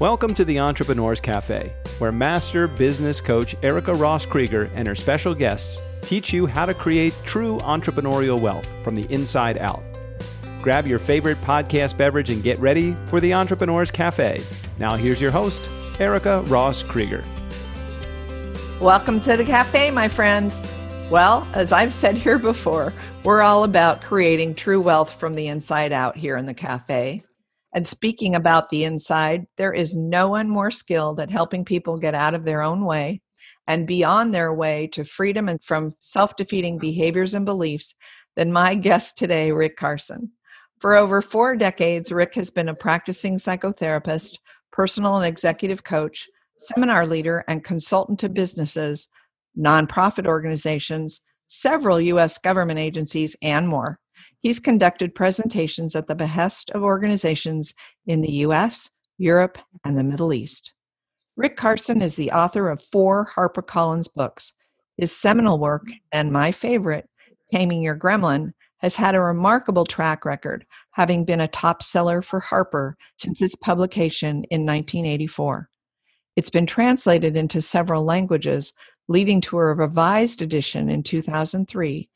Welcome 0.00 0.32
to 0.34 0.44
the 0.44 0.60
Entrepreneurs 0.60 1.18
Cafe, 1.18 1.72
where 1.98 2.12
master 2.12 2.68
business 2.68 3.20
coach 3.20 3.56
Erica 3.64 3.92
Ross 3.92 4.24
Krieger 4.24 4.70
and 4.76 4.86
her 4.86 4.94
special 4.94 5.34
guests 5.34 5.82
teach 6.02 6.32
you 6.32 6.46
how 6.46 6.66
to 6.66 6.72
create 6.72 7.12
true 7.24 7.58
entrepreneurial 7.58 8.40
wealth 8.40 8.72
from 8.84 8.94
the 8.94 9.12
inside 9.12 9.58
out. 9.58 9.82
Grab 10.62 10.86
your 10.86 11.00
favorite 11.00 11.36
podcast 11.38 11.96
beverage 11.96 12.30
and 12.30 12.44
get 12.44 12.60
ready 12.60 12.96
for 13.06 13.18
the 13.18 13.34
Entrepreneurs 13.34 13.90
Cafe. 13.90 14.40
Now, 14.78 14.94
here's 14.94 15.20
your 15.20 15.32
host, 15.32 15.68
Erica 15.98 16.42
Ross 16.42 16.84
Krieger. 16.84 17.24
Welcome 18.80 19.18
to 19.22 19.36
the 19.36 19.44
cafe, 19.44 19.90
my 19.90 20.06
friends. 20.06 20.64
Well, 21.10 21.44
as 21.54 21.72
I've 21.72 21.92
said 21.92 22.16
here 22.16 22.38
before, 22.38 22.92
we're 23.24 23.42
all 23.42 23.64
about 23.64 24.00
creating 24.00 24.54
true 24.54 24.80
wealth 24.80 25.18
from 25.18 25.34
the 25.34 25.48
inside 25.48 25.90
out 25.90 26.16
here 26.16 26.36
in 26.36 26.46
the 26.46 26.54
cafe. 26.54 27.24
And 27.78 27.86
speaking 27.86 28.34
about 28.34 28.70
the 28.70 28.82
inside, 28.82 29.46
there 29.56 29.72
is 29.72 29.94
no 29.94 30.30
one 30.30 30.48
more 30.48 30.68
skilled 30.68 31.20
at 31.20 31.30
helping 31.30 31.64
people 31.64 31.96
get 31.96 32.12
out 32.12 32.34
of 32.34 32.44
their 32.44 32.60
own 32.60 32.84
way 32.84 33.20
and 33.68 33.86
be 33.86 34.02
on 34.02 34.32
their 34.32 34.52
way 34.52 34.88
to 34.88 35.04
freedom 35.04 35.48
and 35.48 35.62
from 35.62 35.94
self 36.00 36.34
defeating 36.34 36.78
behaviors 36.78 37.34
and 37.34 37.44
beliefs 37.44 37.94
than 38.34 38.52
my 38.52 38.74
guest 38.74 39.16
today, 39.16 39.52
Rick 39.52 39.76
Carson. 39.76 40.32
For 40.80 40.96
over 40.96 41.22
four 41.22 41.54
decades, 41.54 42.10
Rick 42.10 42.34
has 42.34 42.50
been 42.50 42.68
a 42.68 42.74
practicing 42.74 43.36
psychotherapist, 43.36 44.38
personal 44.72 45.16
and 45.16 45.26
executive 45.26 45.84
coach, 45.84 46.26
seminar 46.58 47.06
leader, 47.06 47.44
and 47.46 47.62
consultant 47.62 48.18
to 48.18 48.28
businesses, 48.28 49.06
nonprofit 49.56 50.26
organizations, 50.26 51.20
several 51.46 52.00
U.S. 52.00 52.38
government 52.38 52.80
agencies, 52.80 53.36
and 53.40 53.68
more. 53.68 54.00
He's 54.40 54.60
conducted 54.60 55.14
presentations 55.14 55.96
at 55.96 56.06
the 56.06 56.14
behest 56.14 56.70
of 56.70 56.82
organizations 56.82 57.74
in 58.06 58.20
the 58.20 58.32
US, 58.44 58.88
Europe, 59.18 59.58
and 59.84 59.98
the 59.98 60.04
Middle 60.04 60.32
East. 60.32 60.74
Rick 61.36 61.56
Carson 61.56 62.02
is 62.02 62.16
the 62.16 62.30
author 62.30 62.68
of 62.68 62.82
four 62.82 63.30
HarperCollins 63.36 64.12
books. 64.12 64.54
His 64.96 65.16
seminal 65.16 65.58
work, 65.58 65.88
and 66.12 66.32
my 66.32 66.52
favorite, 66.52 67.08
Taming 67.52 67.82
Your 67.82 67.96
Gremlin, 67.96 68.52
has 68.78 68.94
had 68.94 69.14
a 69.14 69.20
remarkable 69.20 69.84
track 69.84 70.24
record, 70.24 70.64
having 70.92 71.24
been 71.24 71.40
a 71.40 71.48
top 71.48 71.82
seller 71.82 72.22
for 72.22 72.40
Harper 72.40 72.96
since 73.16 73.42
its 73.42 73.56
publication 73.56 74.44
in 74.50 74.64
1984. 74.64 75.68
It's 76.36 76.50
been 76.50 76.66
translated 76.66 77.36
into 77.36 77.60
several 77.60 78.04
languages, 78.04 78.72
leading 79.08 79.40
to 79.40 79.58
a 79.58 79.74
revised 79.74 80.42
edition 80.42 80.88
in 80.88 81.02
2003 81.02 82.08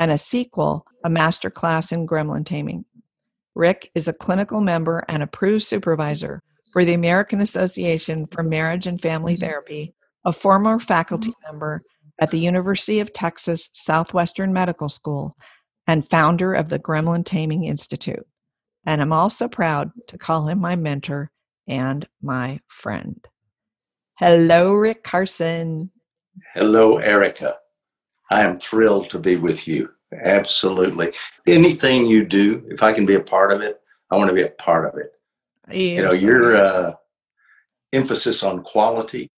and 0.00 0.10
a 0.10 0.18
sequel, 0.18 0.84
a 1.04 1.10
master 1.10 1.50
class 1.50 1.92
in 1.92 2.06
gremlin 2.06 2.44
taming. 2.44 2.84
Rick 3.54 3.92
is 3.94 4.08
a 4.08 4.12
clinical 4.12 4.60
member 4.60 5.04
and 5.08 5.22
approved 5.22 5.62
supervisor 5.62 6.42
for 6.72 6.84
the 6.84 6.94
American 6.94 7.40
Association 7.40 8.26
for 8.26 8.42
Marriage 8.42 8.86
and 8.86 9.00
Family. 9.00 9.36
Therapy, 9.36 9.94
a 10.24 10.32
former 10.32 10.80
faculty 10.80 11.32
member 11.46 11.82
at 12.20 12.30
the 12.30 12.38
University 12.38 13.00
of 13.00 13.12
Texas 13.12 13.70
Southwestern 13.72 14.52
Medical 14.52 14.88
School, 14.88 15.36
and 15.86 16.08
founder 16.08 16.54
of 16.54 16.68
the 16.68 16.78
Gremlin 16.78 17.24
Taming 17.24 17.64
Institute. 17.64 18.26
And 18.86 19.02
I'm 19.02 19.12
also 19.12 19.48
proud 19.48 19.90
to 20.08 20.18
call 20.18 20.48
him 20.48 20.60
my 20.60 20.76
mentor 20.76 21.30
and 21.66 22.06
my 22.22 22.60
friend. 22.68 23.26
Hello, 24.18 24.72
Rick 24.72 25.02
Carson. 25.02 25.90
Hello, 26.54 26.98
Erica. 26.98 27.59
I 28.30 28.42
am 28.42 28.56
thrilled 28.56 29.10
to 29.10 29.18
be 29.18 29.36
with 29.36 29.66
you. 29.66 29.90
Absolutely. 30.24 31.12
Anything 31.46 32.06
you 32.06 32.24
do, 32.24 32.64
if 32.68 32.82
I 32.82 32.92
can 32.92 33.06
be 33.06 33.14
a 33.14 33.20
part 33.20 33.52
of 33.52 33.60
it, 33.60 33.80
I 34.10 34.16
want 34.16 34.28
to 34.28 34.34
be 34.34 34.42
a 34.42 34.50
part 34.50 34.86
of 34.86 34.98
it. 34.98 35.12
Yes. 35.70 35.98
You 35.98 36.02
know, 36.02 36.12
your 36.12 36.56
uh, 36.56 36.94
emphasis 37.92 38.42
on 38.42 38.62
quality 38.62 39.30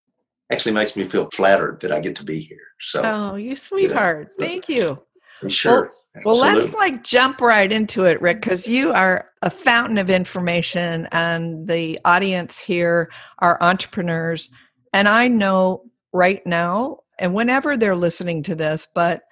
actually 0.50 0.72
makes 0.72 0.96
me 0.96 1.04
feel 1.04 1.28
flattered 1.30 1.80
that 1.80 1.92
I 1.92 2.00
get 2.00 2.16
to 2.16 2.24
be 2.24 2.40
here. 2.40 2.58
So, 2.80 3.02
oh, 3.02 3.34
you 3.36 3.56
sweetheart. 3.56 4.32
Thank 4.38 4.68
you. 4.68 5.02
Sure. 5.48 5.92
Well, 6.24 6.34
well, 6.34 6.54
let's 6.54 6.72
like 6.74 7.02
jump 7.02 7.40
right 7.40 7.72
into 7.72 8.04
it, 8.04 8.20
Rick, 8.20 8.42
because 8.42 8.68
you 8.68 8.92
are 8.92 9.30
a 9.40 9.48
fountain 9.48 9.96
of 9.96 10.10
information, 10.10 11.08
and 11.10 11.66
the 11.66 11.98
audience 12.04 12.60
here 12.60 13.10
are 13.38 13.56
entrepreneurs. 13.62 14.50
And 14.92 15.08
I 15.08 15.28
know 15.28 15.84
right 16.12 16.46
now 16.46 16.98
and 17.18 17.34
whenever 17.34 17.76
they're 17.76 17.96
listening 17.96 18.42
to 18.44 18.54
this, 18.54 18.88
but 18.94 19.22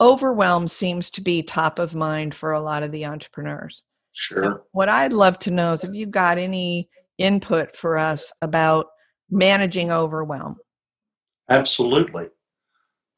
overwhelm 0.00 0.66
seems 0.66 1.10
to 1.10 1.20
be 1.20 1.42
top 1.42 1.78
of 1.78 1.94
mind 1.94 2.34
for 2.34 2.52
a 2.52 2.60
lot 2.60 2.82
of 2.82 2.90
the 2.90 3.06
entrepreneurs. 3.06 3.82
Sure. 4.12 4.42
And 4.42 4.54
what 4.72 4.88
I'd 4.88 5.12
love 5.12 5.38
to 5.40 5.50
know 5.50 5.72
is 5.72 5.84
if 5.84 5.94
you've 5.94 6.10
got 6.10 6.38
any 6.38 6.88
input 7.18 7.76
for 7.76 7.96
us 7.96 8.32
about 8.42 8.86
managing 9.30 9.90
overwhelm. 9.90 10.56
Absolutely. 11.48 12.28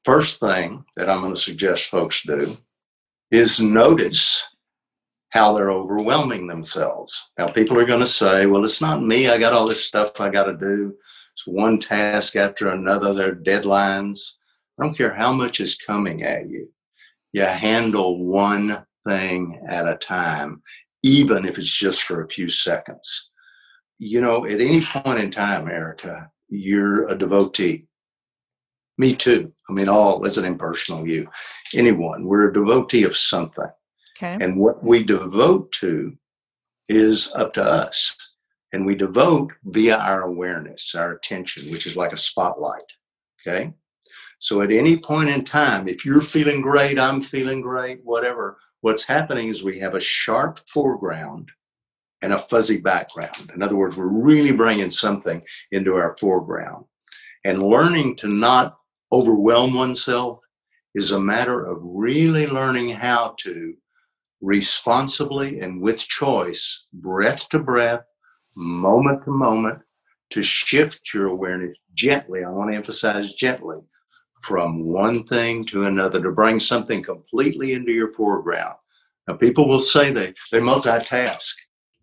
First 0.04 0.40
thing 0.40 0.84
that 0.96 1.08
I'm 1.08 1.22
going 1.22 1.34
to 1.34 1.40
suggest 1.40 1.88
folks 1.88 2.22
do 2.22 2.56
is 3.30 3.60
notice 3.60 4.42
how 5.30 5.52
they're 5.52 5.72
overwhelming 5.72 6.46
themselves. 6.46 7.30
Now, 7.38 7.48
people 7.48 7.78
are 7.78 7.86
going 7.86 8.00
to 8.00 8.06
say, 8.06 8.46
well, 8.46 8.64
it's 8.64 8.80
not 8.80 9.02
me. 9.02 9.28
I 9.28 9.38
got 9.38 9.52
all 9.52 9.66
this 9.66 9.84
stuff 9.84 10.20
I 10.20 10.30
got 10.30 10.44
to 10.44 10.56
do. 10.56 10.94
It's 11.34 11.46
one 11.46 11.78
task 11.78 12.36
after 12.36 12.68
another. 12.68 13.12
There 13.12 13.32
are 13.32 13.34
deadlines. 13.34 14.20
I 14.78 14.84
don't 14.84 14.96
care 14.96 15.14
how 15.14 15.32
much 15.32 15.60
is 15.60 15.76
coming 15.76 16.22
at 16.22 16.48
you. 16.48 16.68
You 17.32 17.42
handle 17.42 18.24
one 18.24 18.86
thing 19.06 19.60
at 19.68 19.88
a 19.88 19.96
time, 19.96 20.62
even 21.02 21.44
if 21.44 21.58
it's 21.58 21.76
just 21.76 22.02
for 22.02 22.22
a 22.22 22.28
few 22.28 22.48
seconds. 22.48 23.30
You 23.98 24.20
know, 24.20 24.46
at 24.46 24.60
any 24.60 24.80
point 24.80 25.18
in 25.18 25.30
time, 25.32 25.68
Erica, 25.68 26.30
you're 26.48 27.08
a 27.08 27.18
devotee. 27.18 27.86
Me 28.96 29.14
too. 29.14 29.52
I 29.68 29.72
mean, 29.72 29.88
all 29.88 30.24
as 30.24 30.38
an 30.38 30.44
impersonal 30.44 31.08
you. 31.08 31.28
Anyone. 31.74 32.24
We're 32.24 32.50
a 32.50 32.52
devotee 32.52 33.02
of 33.02 33.16
something. 33.16 33.70
Okay. 34.16 34.38
And 34.40 34.56
what 34.56 34.84
we 34.84 35.02
devote 35.02 35.72
to 35.80 36.16
is 36.88 37.32
up 37.34 37.54
to 37.54 37.64
us 37.64 38.16
and 38.74 38.84
we 38.84 38.96
devote 38.96 39.52
via 39.66 39.96
our 39.96 40.22
awareness, 40.22 40.96
our 40.96 41.12
attention, 41.12 41.70
which 41.70 41.86
is 41.86 41.96
like 41.96 42.12
a 42.12 42.16
spotlight. 42.16 42.82
Okay. 43.40 43.72
So 44.40 44.62
at 44.62 44.72
any 44.72 44.98
point 44.98 45.28
in 45.28 45.44
time, 45.44 45.86
if 45.86 46.04
you're 46.04 46.20
feeling 46.20 46.60
great, 46.60 46.98
I'm 46.98 47.20
feeling 47.20 47.60
great, 47.60 48.00
whatever, 48.02 48.58
what's 48.80 49.04
happening 49.04 49.48
is 49.48 49.62
we 49.62 49.78
have 49.78 49.94
a 49.94 50.00
sharp 50.00 50.58
foreground 50.68 51.52
and 52.20 52.32
a 52.32 52.38
fuzzy 52.38 52.80
background. 52.80 53.52
In 53.54 53.62
other 53.62 53.76
words, 53.76 53.96
we're 53.96 54.06
really 54.06 54.52
bringing 54.52 54.90
something 54.90 55.40
into 55.70 55.94
our 55.94 56.16
foreground. 56.18 56.84
And 57.44 57.62
learning 57.62 58.16
to 58.16 58.28
not 58.28 58.76
overwhelm 59.12 59.74
oneself 59.74 60.40
is 60.96 61.12
a 61.12 61.20
matter 61.20 61.64
of 61.64 61.78
really 61.80 62.48
learning 62.48 62.88
how 62.88 63.36
to 63.42 63.74
responsibly 64.40 65.60
and 65.60 65.80
with 65.80 65.98
choice, 65.98 66.86
breath 66.92 67.48
to 67.50 67.60
breath, 67.60 68.02
moment 68.56 69.24
to 69.24 69.30
moment 69.30 69.80
to 70.30 70.42
shift 70.42 71.12
your 71.12 71.26
awareness 71.26 71.76
gently. 71.94 72.44
I 72.44 72.50
want 72.50 72.70
to 72.70 72.76
emphasize 72.76 73.34
gently 73.34 73.78
from 74.42 74.84
one 74.84 75.24
thing 75.24 75.64
to 75.66 75.84
another 75.84 76.22
to 76.22 76.30
bring 76.30 76.60
something 76.60 77.02
completely 77.02 77.72
into 77.72 77.92
your 77.92 78.12
foreground. 78.12 78.74
Now, 79.26 79.34
people 79.34 79.66
will 79.66 79.80
say 79.80 80.10
they, 80.10 80.34
they 80.52 80.60
multitask. 80.60 81.54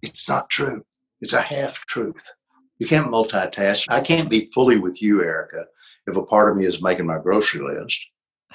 It's 0.01 0.28
not 0.28 0.50
true. 0.50 0.81
It's 1.22 1.34
a 1.34 1.41
half 1.41 1.85
truth. 1.85 2.25
You 2.79 2.88
can't 2.88 3.11
multitask. 3.11 3.85
I 3.90 4.01
can't 4.01 4.29
be 4.29 4.50
fully 4.56 4.79
with 4.79 5.01
you, 5.01 5.22
Erica, 5.22 5.66
if 6.07 6.17
a 6.17 6.23
part 6.23 6.50
of 6.50 6.57
me 6.57 6.66
is 6.66 6.81
making 6.81 7.06
my 7.06 7.19
grocery 7.19 7.61
list 7.61 8.03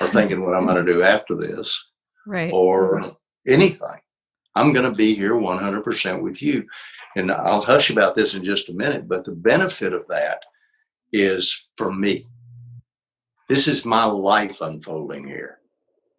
or 0.00 0.08
thinking 0.08 0.44
what 0.44 0.56
I'm 0.56 0.66
going 0.66 0.84
to 0.84 0.92
do 0.92 1.02
after 1.02 1.36
this 1.36 1.92
right. 2.26 2.52
or 2.52 3.16
anything. 3.46 4.00
I'm 4.56 4.72
going 4.72 4.90
to 4.90 4.96
be 4.96 5.14
here 5.14 5.34
100% 5.34 6.22
with 6.22 6.42
you. 6.42 6.66
And 7.14 7.30
I'll 7.30 7.60
hush 7.60 7.90
about 7.90 8.14
this 8.14 8.34
in 8.34 8.42
just 8.42 8.70
a 8.70 8.74
minute, 8.74 9.06
but 9.06 9.24
the 9.24 9.34
benefit 9.34 9.92
of 9.92 10.08
that 10.08 10.42
is 11.12 11.68
for 11.76 11.92
me. 11.92 12.24
This 13.48 13.68
is 13.68 13.84
my 13.84 14.04
life 14.04 14.62
unfolding 14.62 15.26
here. 15.26 15.58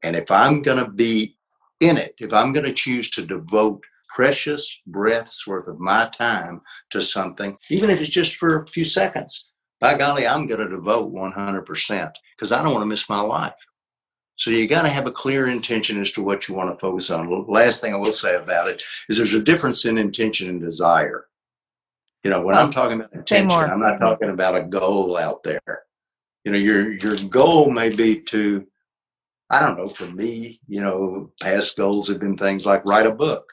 And 0.04 0.16
if 0.16 0.30
I'm 0.30 0.62
going 0.62 0.78
to 0.84 0.89
be 0.89 1.36
in 1.81 1.98
it, 1.98 2.13
if 2.19 2.31
I'm 2.31 2.54
going 2.54 2.66
to 2.66 2.74
choose 2.74 3.10
to 3.12 3.25
devote 3.25 3.84
precious 4.07 4.81
breaths 4.86 5.45
worth 5.45 5.68
of 5.68 5.80
my 5.80 6.10
time 6.18 6.62
to 6.92 7.01
something, 7.01 7.57
even 7.69 7.90
if 7.90 8.00
it's 8.00 8.10
just 8.10 8.36
for 8.36 8.63
a 8.63 8.68
few 8.68 8.83
seconds, 8.83 9.51
by 9.81 9.98
golly, 9.98 10.28
I'm 10.28 10.45
going 10.48 10.62
to 10.62 10.69
devote 10.69 11.13
100% 11.13 12.12
because 12.36 12.51
I 12.51 12.63
don't 12.63 12.74
want 12.74 12.83
to 12.83 12.88
miss 12.88 13.10
my 13.10 13.19
life. 13.19 13.54
So 14.38 14.51
you 14.51 14.68
got 14.68 14.84
to 14.84 14.89
have 14.89 15.07
a 15.07 15.12
clear 15.12 15.48
intention 15.48 16.00
as 16.00 16.12
to 16.12 16.24
what 16.24 16.48
you 16.48 16.54
want 16.54 16.72
to 16.72 16.80
focus 16.80 17.10
on. 17.10 17.48
Last 17.48 17.81
thing 17.81 17.94
I 17.94 17.98
will 17.98 18.12
say 18.12 18.36
about 18.36 18.69
it 18.69 18.84
is 19.10 19.18
there's 19.18 19.34
a 19.34 19.42
difference 19.42 19.86
in 19.86 19.98
intention 19.98 20.48
and 20.48 20.62
desire. 20.62 21.25
You 22.24 22.30
know, 22.30 22.42
when 22.42 22.56
I'm 22.56 22.68
um, 22.68 22.72
talking 22.72 23.00
about 23.00 23.13
intention, 23.13 23.50
I'm 23.50 23.80
not 23.80 23.98
talking 23.98 24.30
about 24.30 24.56
a 24.56 24.63
goal 24.63 25.18
out 25.18 25.42
there. 25.42 25.62
You 26.45 26.51
know, 26.51 26.57
your 26.60 26.92
your 26.94 27.16
goal 27.30 27.72
may 27.72 27.94
be 27.94 28.22
to, 28.22 28.66
I 29.50 29.60
don't 29.60 29.78
know, 29.78 29.89
for 29.89 30.06
me, 30.06 30.60
you 30.68 30.81
know, 30.81 31.31
past 31.42 31.75
goals 31.75 32.07
have 32.07 32.19
been 32.19 32.38
things 32.38 32.66
like 32.66 32.86
write 32.86 33.07
a 33.07 33.12
book 33.12 33.51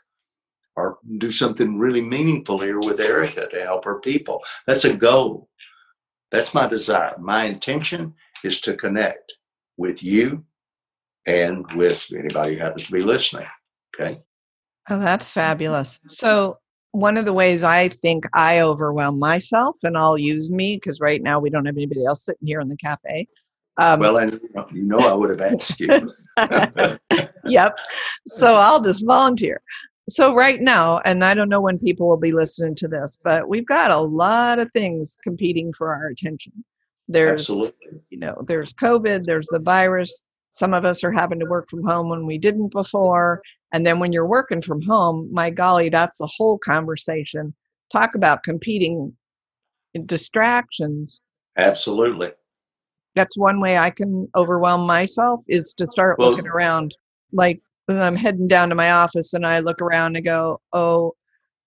or 0.77 0.99
do 1.17 1.31
something 1.31 1.79
really 1.79 2.03
meaningful 2.03 2.59
here 2.59 2.79
with 2.79 3.01
Erica 3.01 3.49
to 3.49 3.63
help 3.63 3.87
her 3.87 4.01
people. 4.01 4.43
That's 4.67 4.85
a 4.85 4.95
goal. 4.95 5.49
That's 6.31 6.53
my 6.53 6.67
desire. 6.67 7.15
My 7.19 7.45
intention 7.45 8.13
is 8.43 8.61
to 8.63 8.77
connect 8.77 9.33
with 9.79 10.03
you 10.03 10.45
and 11.27 11.71
with 11.73 12.07
anybody 12.17 12.55
who 12.55 12.61
happens 12.61 12.87
to 12.87 12.93
be 12.93 13.03
listening. 13.03 13.47
Okay. 13.95 14.21
Oh, 14.91 14.99
that's 14.99 15.31
fabulous. 15.31 16.01
So, 16.09 16.57
one 16.93 17.17
of 17.17 17.25
the 17.25 17.33
ways 17.33 17.63
I 17.63 17.89
think 17.89 18.25
I 18.35 18.61
overwhelm 18.61 19.19
myself, 19.19 19.77
and 19.83 19.99
I'll 19.99 20.19
use 20.19 20.51
me 20.51 20.77
because 20.77 21.01
right 21.01 21.23
now 21.23 21.41
we 21.41 21.51
don't 21.51 21.65
have 21.67 21.77
anybody 21.77 22.05
else 22.05 22.25
sitting 22.25 22.47
here 22.47 22.61
in 22.61 22.69
the 22.69 22.77
cafe. 22.77 23.27
Um, 23.79 23.99
well, 23.99 24.19
and 24.19 24.41
you 24.73 24.85
know, 24.85 24.99
I 24.99 25.13
would 25.13 25.31
have 25.31 25.41
asked 25.41 25.81
you. 25.81 25.89
yep. 27.45 27.79
So 28.27 28.55
I'll 28.55 28.81
just 28.81 29.05
volunteer. 29.05 29.61
So 30.09 30.35
right 30.35 30.61
now, 30.61 31.01
and 31.05 31.25
I 31.25 31.35
don't 31.35 31.49
know 31.49 31.63
when 31.63 31.79
people 31.79 32.09
will 32.09 32.19
be 32.19 32.33
listening 32.33 32.75
to 32.77 32.89
this, 32.89 33.19
but 33.25 33.49
we've 33.49 33.67
got 33.67 33.91
a 33.91 33.99
lot 33.99 34.59
of 34.59 34.71
things 34.71 35.17
competing 35.25 35.73
for 35.73 35.93
our 35.95 36.09
attention. 36.09 36.53
There's, 37.09 37.41
Absolutely. 37.41 38.01
you 38.11 38.19
know, 38.19 38.45
there's 38.47 38.73
COVID, 38.75 39.25
there's 39.25 39.49
the 39.49 39.59
virus. 39.59 40.23
Some 40.55 40.73
of 40.73 40.85
us 40.85 41.03
are 41.03 41.13
having 41.13 41.41
to 41.41 41.47
work 41.47 41.69
from 41.69 41.83
home 41.83 42.09
when 42.09 42.27
we 42.27 42.39
didn't 42.39 42.69
before. 42.69 43.43
And 43.73 43.85
then 43.85 43.99
when 43.99 44.13
you're 44.13 44.27
working 44.27 44.63
from 44.63 44.81
home, 44.81 45.29
my 45.33 45.51
golly, 45.51 45.89
that's 45.89 46.21
a 46.21 46.27
whole 46.27 46.59
conversation. 46.59 47.53
Talk 47.93 48.15
about 48.15 48.45
competing 48.45 49.13
distractions. 50.07 51.21
Absolutely. 51.59 52.31
That's 53.17 53.37
one 53.37 53.61
way 53.61 53.79
I 53.79 53.91
can 53.91 54.29
overwhelm 54.37 54.87
myself 54.87 55.41
is 55.49 55.73
to 55.75 55.87
start 55.89 56.19
well, 56.19 56.31
looking 56.31 56.47
around. 56.47 56.97
Like 57.33 57.61
when 57.87 58.01
I'm 58.01 58.17
heading 58.17 58.47
down 58.47 58.69
to 58.69 58.77
my 58.77 58.93
office 58.93 59.35
and 59.35 59.45
I 59.45 59.59
look 59.59 59.83
around 59.83 60.15
and 60.15 60.25
go, 60.25 60.61
oh, 60.73 61.15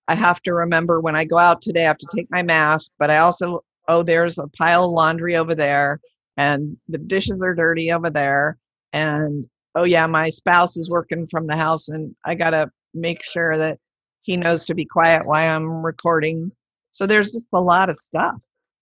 I 0.07 0.15
have 0.15 0.41
to 0.43 0.53
remember 0.53 1.01
when 1.01 1.15
I 1.17 1.25
go 1.25 1.37
out 1.37 1.61
today, 1.61 1.83
I 1.83 1.87
have 1.87 1.97
to 1.97 2.07
take 2.15 2.31
my 2.31 2.41
mask, 2.41 2.93
but 2.97 3.09
I 3.09 3.17
also, 3.17 3.65
oh, 3.89 4.01
there's 4.01 4.37
a 4.37 4.47
pile 4.57 4.85
of 4.85 4.91
laundry 4.91 5.35
over 5.35 5.55
there 5.55 5.99
and 6.37 6.77
the 6.87 6.97
dishes 6.97 7.41
are 7.41 7.53
dirty 7.53 7.91
over 7.91 8.09
there. 8.09 8.57
And 8.93 9.45
oh 9.75 9.83
yeah, 9.83 10.07
my 10.07 10.29
spouse 10.29 10.77
is 10.77 10.89
working 10.89 11.27
from 11.29 11.47
the 11.47 11.55
house 11.55 11.87
and 11.89 12.15
I 12.25 12.35
got 12.35 12.51
to 12.51 12.69
make 12.93 13.23
sure 13.23 13.57
that 13.57 13.77
he 14.23 14.35
knows 14.35 14.65
to 14.65 14.75
be 14.75 14.85
quiet 14.85 15.25
while 15.25 15.55
I'm 15.55 15.85
recording. 15.85 16.51
So 16.91 17.05
there's 17.05 17.31
just 17.31 17.47
a 17.53 17.61
lot 17.61 17.89
of 17.89 17.97
stuff. 17.97 18.35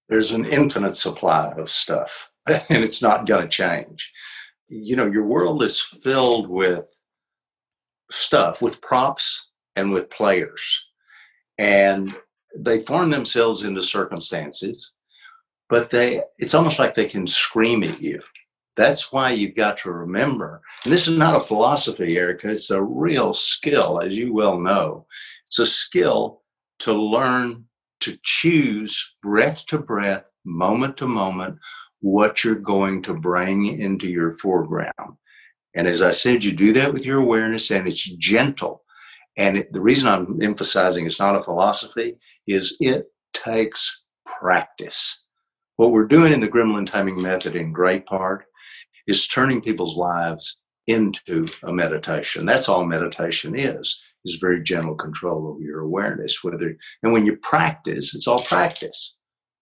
There's 0.10 0.32
an 0.32 0.46
infinite 0.46 0.96
supply 0.96 1.54
of 1.58 1.70
stuff 1.70 2.30
and 2.48 2.84
it's 2.84 3.02
not 3.02 3.26
going 3.26 3.44
to 3.44 3.48
change. 3.50 4.12
You 4.68 4.96
know, 4.96 5.06
your 5.06 5.26
world 5.26 5.62
is 5.64 5.82
filled 5.82 6.50
with 6.50 6.86
stuff, 8.12 8.62
with 8.62 8.82
props 8.82 9.50
and 9.76 9.92
with 9.92 10.10
players. 10.10 10.86
And 11.58 12.16
they 12.56 12.82
form 12.82 13.12
themselves 13.12 13.64
into 13.64 13.82
circumstances, 13.82 14.92
but 15.70 15.90
they 15.90 16.22
it's 16.38 16.54
almost 16.54 16.80
like 16.80 16.96
they 16.96 17.06
can 17.06 17.28
scream 17.28 17.84
at 17.84 18.02
you 18.02 18.22
that's 18.76 19.12
why 19.12 19.32
you've 19.32 19.56
got 19.56 19.78
to 19.80 19.92
remember, 19.92 20.62
and 20.84 20.92
this 20.92 21.08
is 21.08 21.18
not 21.18 21.40
a 21.40 21.44
philosophy, 21.44 22.18
Erica, 22.18 22.50
it's 22.50 22.72
a 22.72 22.82
real 22.82 23.34
skill, 23.34 24.02
as 24.02 24.18
you 24.18 24.34
well 24.34 24.60
know. 24.60 25.06
It's 25.48 25.60
a 25.60 25.66
skill 25.66 26.42
to 26.80 26.94
learn 26.94 27.66
to 28.02 28.18
choose 28.24 29.16
breath 29.24 29.66
to 29.68 29.80
breath, 29.80 30.30
moment 30.44 30.98
to 30.98 31.08
moment, 31.08 31.58
what 32.02 32.44
you're 32.44 32.56
going 32.56 33.02
to 33.04 33.14
bring 33.14 33.80
into 33.80 34.08
your 34.08 34.36
foreground. 34.36 35.18
And 35.74 35.88
as 35.88 36.02
I 36.02 36.12
said, 36.12 36.44
you 36.44 36.52
do 36.52 36.72
that 36.74 36.94
with 36.94 37.06
your 37.06 37.20
awareness, 37.20 37.72
and 37.72 37.88
it's 37.88 38.04
gentle. 38.04 38.84
And 39.38 39.58
it, 39.58 39.74
the 39.74 39.82
reason 39.82 40.08
I'm 40.08 40.42
emphasizing 40.42 41.06
it's 41.06 41.20
not 41.20 41.36
a 41.36 41.44
philosophy 41.44 42.18
is 42.48 42.78
it 42.80 43.08
takes 43.34 44.04
practice. 44.26 45.24
What 45.78 45.92
we're 45.92 46.08
doing 46.08 46.32
in 46.32 46.40
the 46.40 46.48
Gremlin 46.48 46.86
Taming 46.86 47.22
Method, 47.22 47.56
in 47.56 47.74
great 47.74 48.06
part, 48.06 48.46
is 49.08 49.28
turning 49.28 49.62
people's 49.62 49.98
lives 49.98 50.60
into 50.88 51.48
a 51.64 51.74
meditation. 51.74 52.46
That's 52.46 52.70
all 52.70 52.86
meditation 52.86 53.56
is, 53.56 54.02
is 54.24 54.36
very 54.36 54.62
gentle 54.64 54.96
control 54.96 55.48
over 55.48 55.62
your 55.62 55.82
awareness. 55.82 56.44
Whether 56.44 56.78
and 57.04 57.14
when 57.14 57.26
you 57.26 57.38
practice, 57.38 58.14
it's 58.14 58.28
all 58.28 58.40
practice. 58.40 59.16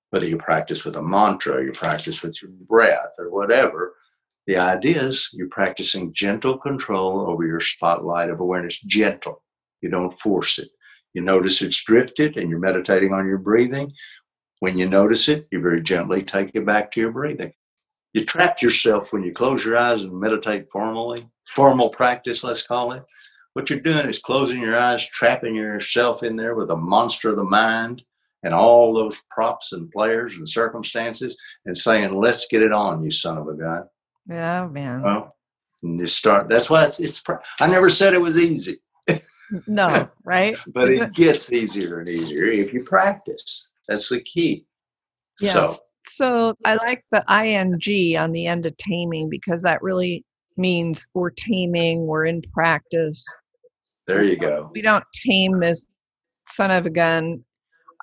Whether 0.10 0.28
you 0.28 0.38
practice 0.38 0.86
with 0.86 0.96
a 0.96 1.02
mantra, 1.02 1.64
you 1.64 1.72
practice 1.72 2.22
with 2.22 2.42
your 2.42 2.52
breath 2.68 3.14
or 3.18 3.32
whatever, 3.32 3.96
the 4.46 4.58
idea 4.58 5.02
is 5.02 5.30
you're 5.34 5.48
practicing 5.48 6.14
gentle 6.14 6.58
control 6.58 7.30
over 7.30 7.46
your 7.46 7.62
spotlight 7.62 8.30
of 8.30 8.40
awareness. 8.40 8.80
Gentle. 8.82 9.42
You 9.82 9.90
don't 9.90 10.20
force 10.20 10.60
it. 10.60 10.70
You 11.14 11.22
notice 11.22 11.62
it's 11.62 11.84
drifted 11.84 12.38
and 12.38 12.50
you're 12.50 12.60
meditating 12.60 13.14
on 13.14 13.28
your 13.28 13.38
breathing. 13.38 13.92
When 14.60 14.78
you 14.78 14.88
notice 14.88 15.30
it, 15.30 15.48
you 15.52 15.62
very 15.62 15.82
gently 15.82 16.24
take 16.24 16.52
it 16.54 16.66
back 16.66 16.92
to 16.92 17.00
your 17.00 17.12
breathing 17.12 17.54
you 18.14 18.26
trap 18.26 18.62
yourself 18.62 19.12
when 19.12 19.24
you 19.24 19.34
close 19.34 19.66
your 19.66 19.78
eyes 19.78 20.04
and 20.04 20.20
meditate 20.20 20.70
formally, 20.72 21.28
formal 21.50 21.90
practice, 21.90 22.44
let's 22.44 22.66
call 22.66 22.94
it. 22.94 23.04
What 23.54 23.70
you're 23.70 23.80
doing 23.80 24.08
is 24.08 24.20
closing 24.20 24.62
your 24.62 24.80
eyes, 24.80 25.08
trapping 25.08 25.56
yourself 25.56 26.24
in 26.24 26.36
there 26.36 26.56
with 26.56 26.72
a 26.72 26.76
monster 26.76 27.30
of 27.30 27.36
the 27.36 27.44
mind 27.44 28.04
and 28.44 28.54
all 28.54 28.94
those 28.94 29.20
props 29.30 29.74
and 29.74 29.92
players 29.92 30.38
and 30.38 30.48
circumstances 30.48 31.38
and 31.66 31.76
saying, 31.76 32.20
let's 32.20 32.48
get 32.48 32.62
it 32.62 32.72
on, 32.72 33.04
you 33.04 33.12
son 33.12 33.38
of 33.38 33.48
a 33.48 33.54
gun. 33.54 33.84
Yeah, 34.28 34.68
man. 34.68 35.02
Well, 35.02 35.36
and 35.82 36.00
you 36.00 36.08
start, 36.08 36.50
that's 36.50 36.70
why 36.70 36.92
it's, 37.00 37.22
I 37.60 37.68
never 37.68 37.90
said 37.90 38.14
it 38.14 38.22
was 38.22 38.38
easy. 38.38 38.80
no, 39.68 40.10
right? 40.26 40.56
but 40.68 40.90
it 40.90 41.14
gets 41.14 41.52
easier 41.52 42.00
and 42.00 42.10
easier 42.10 42.46
if 42.46 42.74
you 42.74 42.84
practice. 42.84 43.70
That's 43.88 44.10
the 44.10 44.22
key. 44.22 44.66
Yes. 45.40 45.54
So 45.54 45.76
so 46.08 46.56
I 46.66 46.76
like 46.76 47.04
the 47.12 47.24
ing 47.30 48.18
on 48.18 48.32
the 48.32 48.48
end 48.48 48.66
of 48.66 48.76
taming 48.78 49.30
because 49.30 49.62
that 49.64 49.82
really 49.82 50.26
means 50.58 51.06
we're 51.14 51.32
taming, 51.32 52.06
we're 52.06 52.26
in 52.26 52.42
practice. 52.54 53.26
There 54.08 54.24
you 54.24 54.38
go. 54.38 54.70
We 54.74 54.82
don't 54.82 55.04
tame 55.26 55.60
this 55.60 55.88
son 56.50 56.72
of 56.72 56.86
a 56.86 56.90
gun. 56.90 57.44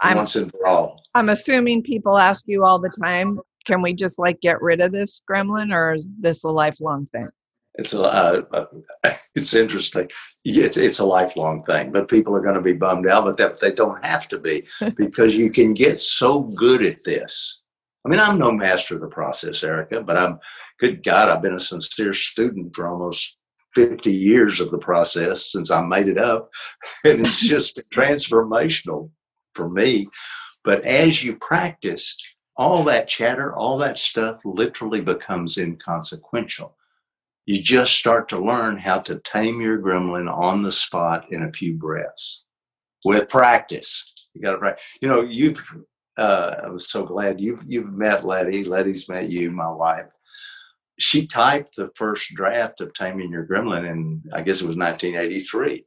I'm, 0.03 0.17
Once 0.17 0.37
and 0.37 0.51
for 0.51 0.67
all. 0.67 1.03
I'm 1.15 1.29
assuming 1.29 1.83
people 1.83 2.19
ask 2.19 2.45
you 2.49 2.65
all 2.65 2.79
the 2.79 2.91
time, 3.03 3.39
can 3.67 3.83
we 3.83 3.93
just 3.93 4.19
like 4.19 4.41
get 4.41 4.63
rid 4.63 4.81
of 4.81 4.93
this 4.93 5.23
gremlin 5.31 5.75
or 5.75 5.95
is 5.95 6.09
this 6.19 6.45
a 6.45 6.49
lifelong 6.49 7.07
thing? 7.13 7.29
It's 7.75 7.95
a, 7.95 8.03
uh, 8.03 8.43
uh 8.53 8.65
it's 9.35 9.55
interesting. 9.55 10.11
It's 10.45 10.77
it's 10.77 10.99
a 10.99 11.05
lifelong 11.05 11.63
thing, 11.65 11.93
but 11.93 12.09
people 12.09 12.35
are 12.35 12.41
going 12.41 12.57
to 12.57 12.61
be 12.61 12.73
bummed 12.73 13.07
out, 13.07 13.25
but 13.25 13.37
that 13.37 13.61
they 13.61 13.73
don't 13.73 14.05
have 14.05 14.27
to 14.29 14.39
be 14.39 14.67
because 14.97 15.37
you 15.37 15.51
can 15.51 15.75
get 15.75 16.01
so 16.01 16.41
good 16.41 16.83
at 16.83 17.05
this 17.05 17.61
I 18.05 18.09
mean, 18.09 18.21
I'm 18.21 18.39
no 18.39 18.53
master 18.53 18.95
of 18.95 19.03
the 19.03 19.09
process, 19.09 19.63
Erica, 19.63 20.03
but 20.03 20.17
I'm, 20.17 20.39
good 20.79 21.05
God, 21.05 21.29
I've 21.29 21.43
been 21.43 21.55
a 21.55 21.59
sincere 21.59 22.13
student 22.13 22.75
for 22.75 22.89
almost 22.89 23.37
50 23.75 24.11
years 24.11 24.61
of 24.61 24.71
the 24.71 24.79
process 24.79 25.53
since 25.53 25.71
I 25.71 25.83
made 25.83 26.09
it 26.09 26.19
up. 26.19 26.51
And 27.05 27.21
it's 27.27 27.41
just 27.41 27.83
transformational 27.95 29.11
for 29.55 29.69
me. 29.69 30.07
But 30.65 30.85
as 30.85 31.25
you 31.25 31.37
practice, 31.37 32.17
all 32.57 32.85
that 32.85 33.09
chatter, 33.09 33.55
all 33.55 33.79
that 33.79 33.99
stuff 33.99 34.41
literally 34.45 35.01
becomes 35.01 35.57
inconsequential. 35.57 36.77
You 37.47 37.63
just 37.63 37.95
start 37.95 38.29
to 38.31 38.39
learn 38.39 38.77
how 38.77 38.99
to 39.01 39.21
tame 39.21 39.61
your 39.61 39.79
gremlin 39.79 40.31
on 40.31 40.63
the 40.63 40.73
spot 40.73 41.33
in 41.33 41.43
a 41.43 41.53
few 41.53 41.75
breaths 41.75 42.45
with 43.05 43.31
practice. 43.31 44.05
You 44.35 44.43
got 44.43 44.53
to 44.53 44.59
practice. 44.59 44.99
You 45.01 45.09
know, 45.09 45.23
you've 45.23 45.61
uh, 46.17 46.57
I 46.65 46.69
was 46.69 46.91
so 46.91 47.05
glad 47.05 47.41
you've 47.41 47.65
you've 47.67 47.93
met 47.93 48.27
Letty. 48.27 48.65
Letty's 48.65 49.09
met 49.09 49.31
you, 49.31 49.51
my 49.51 49.71
wife. 49.71 50.07
She 50.99 51.27
typed 51.27 51.77
the 51.77 51.91
first 51.95 52.35
draft 52.35 52.81
of 52.81 52.93
Taming 52.93 53.31
Your 53.31 53.47
Gremlin 53.47 53.91
in 53.91 54.23
I 54.33 54.43
guess 54.43 54.61
it 54.61 54.69
was 54.69 54.77
1983, 54.77 55.85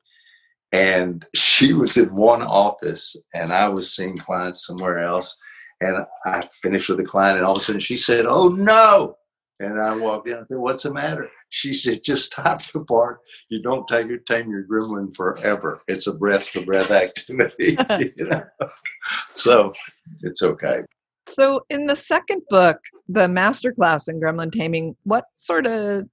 and 0.71 1.25
she 1.35 1.73
was 1.73 1.97
in 1.97 2.13
one 2.15 2.43
office, 2.43 3.15
and 3.33 3.53
I 3.53 3.67
was 3.69 3.95
seeing 3.95 4.17
clients 4.17 4.65
somewhere 4.65 4.99
else. 4.99 5.37
And 5.81 6.05
I 6.25 6.47
finished 6.61 6.87
with 6.87 6.99
the 6.99 7.03
client, 7.03 7.37
and 7.37 7.45
all 7.45 7.53
of 7.53 7.57
a 7.57 7.61
sudden 7.61 7.81
she 7.81 7.97
said, 7.97 8.25
"Oh 8.25 8.47
no!" 8.49 9.17
And 9.59 9.79
I 9.79 9.95
walked 9.95 10.27
in 10.27 10.37
and 10.37 10.47
said, 10.47 10.57
What's 10.57 10.83
the 10.83 10.93
matter? 10.93 11.29
She 11.49 11.73
said, 11.73 12.03
Just 12.03 12.33
stop 12.33 12.61
the 12.61 12.83
part. 12.83 13.19
You 13.49 13.61
don't 13.61 13.87
take 13.87 14.07
your 14.07 14.19
tame 14.19 14.49
your 14.49 14.65
gremlin 14.65 15.15
forever. 15.15 15.79
It's 15.87 16.07
a 16.07 16.13
breath 16.13 16.51
to 16.51 16.65
breath 16.65 16.91
activity. 16.91 17.77
you 18.17 18.29
know? 18.29 18.43
So 19.35 19.71
it's 20.23 20.41
okay. 20.41 20.79
So 21.27 21.61
in 21.69 21.85
the 21.85 21.95
second 21.95 22.41
book, 22.49 22.77
the 23.07 23.27
masterclass 23.27 24.09
in 24.09 24.19
gremlin 24.19 24.51
taming, 24.51 24.95
what 25.03 25.25
sort 25.35 25.65
of 25.65 26.05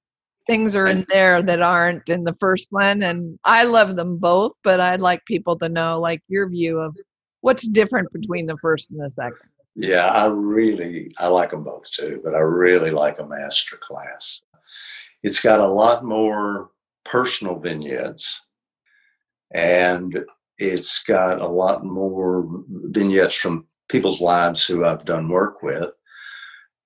things 0.46 0.76
are 0.76 0.86
in 0.86 1.04
there 1.08 1.42
that 1.42 1.60
aren't 1.60 2.08
in 2.08 2.24
the 2.24 2.36
first 2.38 2.68
one? 2.70 3.02
And 3.02 3.38
I 3.44 3.64
love 3.64 3.96
them 3.96 4.18
both, 4.18 4.52
but 4.62 4.80
I'd 4.80 5.00
like 5.00 5.24
people 5.24 5.58
to 5.58 5.68
know 5.68 5.98
like 5.98 6.20
your 6.28 6.48
view 6.48 6.78
of 6.78 6.96
what's 7.40 7.68
different 7.68 8.12
between 8.12 8.46
the 8.46 8.56
first 8.58 8.90
and 8.90 9.00
the 9.00 9.10
second. 9.10 9.50
Yeah, 9.74 10.06
I 10.08 10.26
really 10.26 11.12
I 11.18 11.28
like 11.28 11.50
them 11.50 11.64
both 11.64 11.90
too, 11.90 12.20
but 12.24 12.34
I 12.34 12.38
really 12.40 12.90
like 12.90 13.18
a 13.18 13.26
master 13.26 13.76
class. 13.76 14.42
It's 15.22 15.40
got 15.40 15.60
a 15.60 15.68
lot 15.68 16.04
more 16.04 16.70
personal 17.04 17.58
vignettes, 17.58 18.46
and 19.52 20.24
It's 20.58 21.02
got 21.04 21.40
a 21.40 21.48
lot 21.48 21.84
more 21.84 22.46
vignettes 22.68 23.34
from 23.36 23.66
people's 23.88 24.20
lives 24.20 24.66
who 24.66 24.84
I've 24.84 25.06
done 25.06 25.28
work 25.30 25.62
with. 25.62 25.90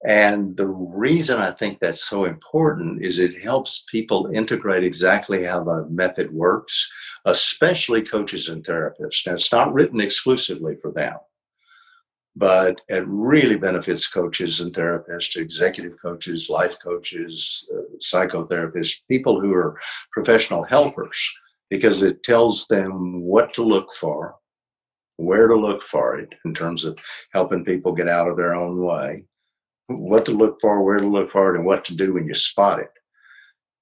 And 0.07 0.57
the 0.57 0.67
reason 0.69 1.41
I 1.41 1.51
think 1.53 1.81
that's 1.81 2.05
so 2.09 2.27
important 2.27 3.05
is 3.05 3.19
it 3.19 3.43
helps 3.43 3.85
people 3.91 4.31
integrate 4.35 4.85
exactly 4.85 5.45
how 5.45 5.65
the 5.65 5.87
method 5.91 6.31
works, 6.33 6.91
especially 7.25 8.03
coaches 8.03 8.49
and 8.49 8.63
therapists. 8.65 9.27
Now, 9.27 9.35
it's 9.35 9.53
not 9.53 9.73
written 9.73 10.01
exclusively 10.01 10.77
for 10.81 10.93
them, 10.93 11.15
but 12.37 12.81
it 12.89 13.05
really 13.07 13.57
benefits 13.57 14.09
coaches 14.09 14.61
and 14.61 14.73
therapists, 14.73 15.37
executive 15.37 16.01
coaches, 16.01 16.51
life 16.51 16.77
coaches, 16.83 17.69
uh, 17.75 17.83
psychotherapists, 17.99 19.01
people 19.09 19.41
who 19.41 19.53
are 19.53 19.79
professional 20.13 20.65
helpers, 20.65 21.19
because 21.71 22.03
it 22.03 22.23
tells 22.23 22.67
them 22.67 23.23
what 23.23 23.55
to 23.55 23.63
look 23.63 23.95
for, 23.95 24.37
where 25.17 25.47
to 25.47 25.55
look 25.55 25.83
for 25.83 26.19
it 26.19 26.35
in 26.45 26.53
terms 26.53 26.85
of 26.85 26.99
helping 27.33 27.65
people 27.65 27.93
get 27.93 28.09
out 28.09 28.29
of 28.29 28.37
their 28.37 28.55
own 28.55 28.79
way 28.83 29.25
what 29.89 30.25
to 30.27 30.33
look 30.33 30.61
for, 30.61 30.83
where 30.83 31.01
to 31.01 31.07
look 31.07 31.31
for 31.31 31.55
it, 31.55 31.57
and 31.59 31.67
what 31.67 31.85
to 31.87 31.95
do 31.95 32.15
when 32.15 32.27
you 32.27 32.35
spot 32.35 32.81
it. 32.81 32.91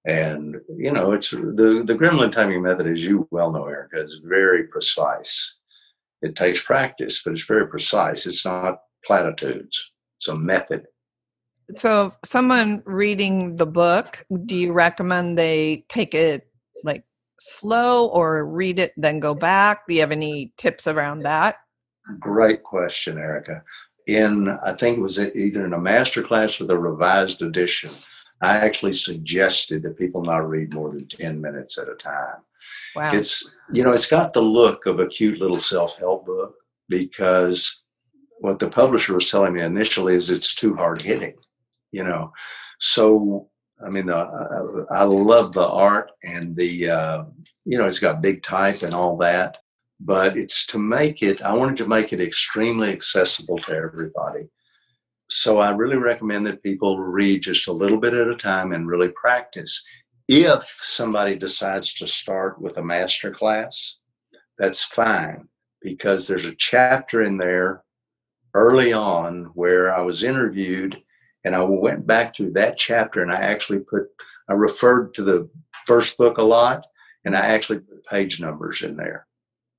And 0.05 0.57
you 0.77 0.93
know, 0.93 1.13
it's 1.13 1.31
the 1.31 1.83
the 1.87 1.95
gremlin 1.95 2.33
taming 2.33 2.63
method, 2.63 2.89
as 2.89 3.05
you 3.05 3.29
well 3.31 3.53
know, 3.53 3.67
Erica, 3.67 4.01
is 4.03 4.21
very 4.25 4.65
precise. 4.65 5.59
It 6.23 6.37
takes 6.37 6.62
practice, 6.62 7.23
but 7.23 7.33
it's 7.33 7.45
very 7.45 7.67
precise. 7.69 8.26
It's 8.26 8.45
not 8.45 8.81
platitudes. 9.05 9.93
It's 10.19 10.29
a 10.29 10.37
method. 10.37 10.87
So, 11.76 12.12
someone 12.25 12.83
reading 12.85 13.57
the 13.57 13.67
book, 13.67 14.25
do 14.47 14.57
you 14.57 14.73
recommend 14.73 15.38
they 15.38 15.85
take 15.88 16.14
it 16.14 16.49
like 16.85 17.05
slow 17.38 18.07
or 18.09 18.45
read 18.45 18.79
it 18.79 18.93
then 18.97 19.21
go 19.21 19.35
back? 19.35 19.87
Do 19.87 19.95
you 19.95 20.00
have 20.00 20.12
any 20.12 20.52
tips 20.59 20.87
around 20.87 21.21
that? 21.21 21.57
Great 22.19 22.62
question, 22.62 23.19
Erica 23.19 23.62
in 24.07 24.49
I 24.64 24.73
think 24.75 24.99
it 24.99 25.02
was 25.02 25.19
either 25.19 25.64
in 25.64 25.75
a 25.75 25.81
master 25.81 26.23
class 26.23 26.61
or 26.61 26.64
the 26.64 26.79
revised 26.79 27.43
edition, 27.43 27.91
I 28.43 28.57
actually 28.57 28.95
suggested 28.95 29.83
that 29.83 29.99
people 29.99 30.23
not 30.23 30.49
read 30.49 30.75
more 30.75 30.91
than 30.91 31.07
10 31.07 31.41
minutes 31.41 31.79
at 31.79 31.88
a 31.88 31.95
time. 31.95 32.38
Wow. 32.97 33.11
It's 33.12 33.59
you 33.73 33.83
know, 33.83 33.93
it's 33.93 34.09
got 34.09 34.33
the 34.33 34.43
look 34.43 34.87
of 34.87 35.00
a 35.00 35.07
cute 35.07 35.38
little 35.38 35.59
self-help 35.59 36.26
book 36.26 36.55
because 36.88 37.83
what 38.41 38.59
the 38.59 38.69
publisher 38.69 39.14
was 39.14 39.31
telling 39.31 39.55
me 39.55 39.62
initially 39.62 40.14
is 40.14 40.31
it's 40.31 40.55
too 40.55 40.75
hard 40.75 41.00
hitting, 41.00 41.35
you 41.91 42.05
know. 42.05 42.33
So 42.81 43.49
I 43.85 43.88
mean, 43.88 44.07
the, 44.07 44.17
I, 44.91 45.00
I 45.00 45.02
love 45.05 45.52
the 45.52 45.67
art 45.67 46.12
and 46.23 46.55
the 46.57 46.91
uh, 46.91 47.25
you 47.64 47.79
know, 47.79 47.87
it's 47.87 47.99
got 47.99 48.23
big 48.23 48.43
type 48.43 48.83
and 48.83 48.95
all 48.95 49.17
that 49.19 49.57
but 50.05 50.37
it's 50.37 50.67
to 50.67 50.79
make 50.79 51.23
it, 51.23 51.43
I 51.43 51.55
wanted 51.55 51.76
to 51.79 51.88
make 51.88 52.12
it 52.12 52.21
extremely 52.21 52.91
accessible 52.91 53.59
to 53.59 53.73
everybody. 53.73 54.49
So 55.31 55.61
I 55.61 55.71
really 55.71 55.97
recommend 55.97 56.47
that 56.47 56.62
people 56.62 56.99
read 56.99 57.43
just 57.43 57.69
a 57.69 57.73
little 57.73 57.99
bit 57.99 58.12
at 58.12 58.29
a 58.29 58.37
time 58.37 58.73
and 58.73 58.88
really 58.88 59.09
practice. 59.09 59.83
If 60.29 60.79
somebody 60.83 61.37
decides 61.37 61.95
to 61.95 62.07
start 62.07 62.61
with 62.61 62.79
a 62.79 62.85
master 62.85 63.31
class, 63.31 63.99
that's 64.59 64.85
fine 64.85 65.49
because 65.81 66.26
there's 66.26 66.45
a 66.45 66.55
chapter 66.55 67.23
in 67.23 67.37
there 67.37 67.83
early 68.55 68.93
on 68.93 69.50
where 69.55 69.95
I 69.95 70.00
was 70.02 70.23
interviewed 70.23 70.97
and 71.45 71.57
I 71.57 71.62
went 71.62 72.07
back 72.07 72.35
through 72.35 72.52
that 72.52 72.79
chapter 72.79 73.23
and 73.23 73.33
I 73.33 73.41
actually 73.41 73.81
put, 73.81 74.05
I 74.49 74.52
referred 74.52 75.14
to 75.14 75.25
the 75.25 75.49
first 75.87 76.17
book 76.17 76.38
a 76.38 76.43
lot 76.43 76.87
and 77.25 77.37
I 77.37 77.41
actually 77.41 77.81
put 77.81 78.05
page 78.07 78.41
numbers 78.41 78.83
in 78.83 78.97
there. 78.97 79.26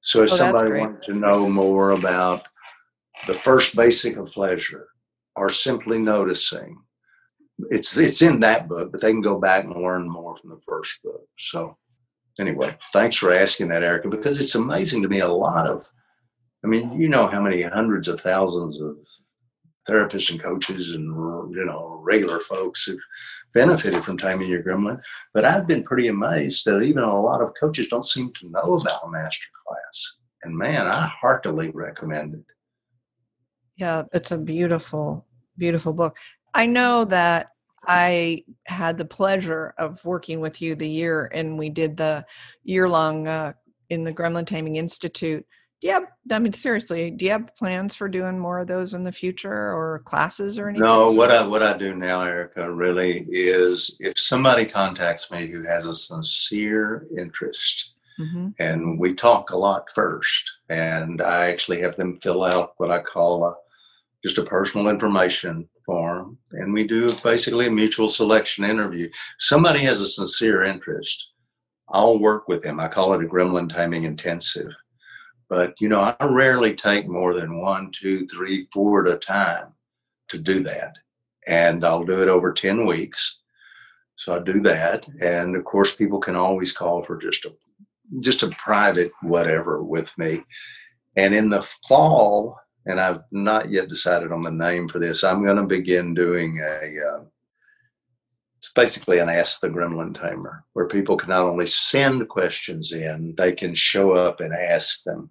So 0.01 0.23
if 0.23 0.33
oh, 0.33 0.35
somebody 0.35 0.71
wanted 0.71 1.03
to 1.03 1.13
know 1.13 1.47
more 1.47 1.91
about 1.91 2.43
the 3.27 3.33
first 3.33 3.75
basic 3.75 4.17
of 4.17 4.31
pleasure 4.31 4.87
or 5.35 5.49
simply 5.49 5.97
noticing, 5.97 6.77
it's 7.69 7.95
it's 7.97 8.21
in 8.21 8.39
that 8.41 8.67
book, 8.67 8.91
but 8.91 9.01
they 9.01 9.11
can 9.11 9.21
go 9.21 9.39
back 9.39 9.63
and 9.63 9.75
learn 9.75 10.09
more 10.09 10.37
from 10.37 10.49
the 10.49 10.59
first 10.67 11.01
book. 11.03 11.27
So 11.37 11.77
anyway, 12.39 12.75
thanks 12.91 13.15
for 13.15 13.31
asking 13.31 13.69
that, 13.69 13.83
Erica, 13.83 14.09
because 14.09 14.39
it's 14.39 14.55
amazing 14.55 15.01
to 15.03 15.09
me 15.09 15.19
a 15.19 15.27
lot 15.27 15.67
of 15.67 15.89
I 16.63 16.67
mean, 16.67 16.93
you 16.93 17.09
know 17.09 17.27
how 17.27 17.41
many 17.41 17.61
hundreds 17.61 18.07
of 18.07 18.21
thousands 18.21 18.79
of 18.79 18.95
therapists 19.87 20.31
and 20.31 20.41
coaches 20.41 20.95
and 20.95 21.05
you 21.53 21.65
know 21.65 21.99
regular 22.01 22.39
folks 22.39 22.83
who 22.85 22.97
benefited 23.53 24.03
from 24.03 24.17
Taming 24.17 24.49
Your 24.49 24.63
Gremlin. 24.63 25.01
But 25.33 25.45
I've 25.45 25.67
been 25.67 25.83
pretty 25.83 26.07
amazed 26.07 26.65
that 26.65 26.81
even 26.81 27.03
a 27.03 27.21
lot 27.21 27.41
of 27.41 27.53
coaches 27.59 27.87
don't 27.87 28.05
seem 28.05 28.31
to 28.33 28.49
know 28.49 28.79
about 28.79 29.03
a 29.03 29.11
master 29.11 29.47
class. 29.67 30.17
And 30.43 30.57
man, 30.57 30.87
I 30.87 31.11
heartily 31.21 31.69
recommend 31.69 32.35
it. 32.35 32.45
Yeah, 33.75 34.03
it's 34.13 34.31
a 34.31 34.37
beautiful, 34.37 35.25
beautiful 35.57 35.93
book. 35.93 36.17
I 36.53 36.65
know 36.65 37.05
that 37.05 37.49
I 37.85 38.43
had 38.65 38.97
the 38.97 39.05
pleasure 39.05 39.73
of 39.77 40.03
working 40.05 40.39
with 40.39 40.61
you 40.61 40.75
the 40.75 40.87
year, 40.87 41.29
and 41.33 41.57
we 41.57 41.69
did 41.69 41.97
the 41.97 42.25
year 42.63 42.87
long 42.87 43.27
uh, 43.27 43.53
in 43.89 44.03
the 44.03 44.13
Gremlin 44.13 44.45
Taming 44.45 44.77
Institute 44.77 45.45
do 45.83 45.87
you 45.87 45.93
have 45.93 46.07
i 46.31 46.39
mean 46.39 46.53
seriously 46.53 47.11
do 47.11 47.25
you 47.25 47.31
have 47.31 47.53
plans 47.57 47.93
for 47.93 48.07
doing 48.07 48.39
more 48.39 48.59
of 48.59 48.67
those 48.67 48.93
in 48.93 49.03
the 49.03 49.11
future 49.11 49.51
or 49.51 50.01
classes 50.05 50.57
or 50.57 50.69
anything 50.69 50.87
no 50.87 51.11
what 51.11 51.29
i 51.29 51.45
what 51.45 51.61
i 51.61 51.77
do 51.77 51.93
now 51.93 52.23
erica 52.23 52.71
really 52.71 53.27
is 53.29 53.97
if 53.99 54.17
somebody 54.17 54.65
contacts 54.65 55.29
me 55.29 55.45
who 55.45 55.61
has 55.61 55.85
a 55.85 55.93
sincere 55.93 57.05
interest 57.17 57.95
mm-hmm. 58.17 58.47
and 58.59 58.97
we 58.97 59.13
talk 59.13 59.51
a 59.51 59.57
lot 59.57 59.85
first 59.93 60.49
and 60.69 61.21
i 61.21 61.47
actually 61.47 61.81
have 61.81 61.97
them 61.97 62.17
fill 62.21 62.45
out 62.45 62.73
what 62.77 62.89
i 62.89 63.01
call 63.01 63.43
a, 63.43 63.53
just 64.23 64.37
a 64.37 64.43
personal 64.43 64.87
information 64.87 65.67
form 65.85 66.37
and 66.53 66.73
we 66.73 66.85
do 66.85 67.09
basically 67.23 67.67
a 67.67 67.71
mutual 67.71 68.09
selection 68.09 68.65
interview 68.65 69.09
somebody 69.39 69.79
has 69.79 70.01
a 70.01 70.07
sincere 70.07 70.63
interest 70.63 71.31
i'll 71.89 72.19
work 72.19 72.47
with 72.47 72.61
them 72.63 72.79
i 72.79 72.87
call 72.87 73.13
it 73.13 73.23
a 73.23 73.27
gremlin 73.27 73.71
taming 73.71 74.03
intensive 74.03 74.71
but 75.53 75.75
you 75.79 75.87
know, 75.87 76.15
I 76.19 76.25
rarely 76.25 76.73
take 76.73 77.07
more 77.07 77.35
than 77.35 77.59
one, 77.59 77.91
two, 77.91 78.25
three, 78.25 78.67
four 78.73 79.05
at 79.05 79.13
a 79.13 79.19
time 79.19 79.67
to 80.29 80.39
do 80.39 80.63
that. 80.63 80.95
And 81.47 81.85
I'll 81.85 82.03
do 82.03 82.23
it 82.23 82.27
over 82.27 82.51
10 82.51 82.87
weeks. 82.87 83.39
So 84.15 84.35
I 84.35 84.39
do 84.39 84.61
that. 84.61 85.05
And 85.21 85.55
of 85.55 85.63
course 85.63 85.95
people 85.95 86.19
can 86.19 86.35
always 86.35 86.71
call 86.71 87.03
for 87.03 87.17
just 87.17 87.45
a 87.45 87.53
just 88.19 88.41
a 88.41 88.47
private 88.49 89.11
whatever 89.21 89.83
with 89.83 90.11
me. 90.17 90.43
And 91.17 91.35
in 91.35 91.51
the 91.51 91.61
fall, 91.87 92.57
and 92.85 92.99
I've 92.99 93.21
not 93.31 93.69
yet 93.69 93.89
decided 93.89 94.31
on 94.31 94.43
the 94.43 94.51
name 94.51 94.87
for 94.87 94.99
this, 94.99 95.23
I'm 95.23 95.43
going 95.43 95.57
to 95.57 95.63
begin 95.63 96.13
doing 96.13 96.59
a 96.59 97.17
uh, 97.17 97.23
it's 98.57 98.71
basically 98.73 99.19
an 99.19 99.29
ask 99.29 99.59
the 99.59 99.69
gremlin 99.69 100.13
tamer 100.17 100.63
where 100.71 100.87
people 100.87 101.17
can 101.17 101.29
not 101.29 101.45
only 101.45 101.65
send 101.65 102.27
questions 102.29 102.93
in 102.93 103.33
they 103.37 103.51
can 103.51 103.75
show 103.75 104.13
up 104.13 104.39
and 104.39 104.53
ask 104.53 105.03
them 105.03 105.29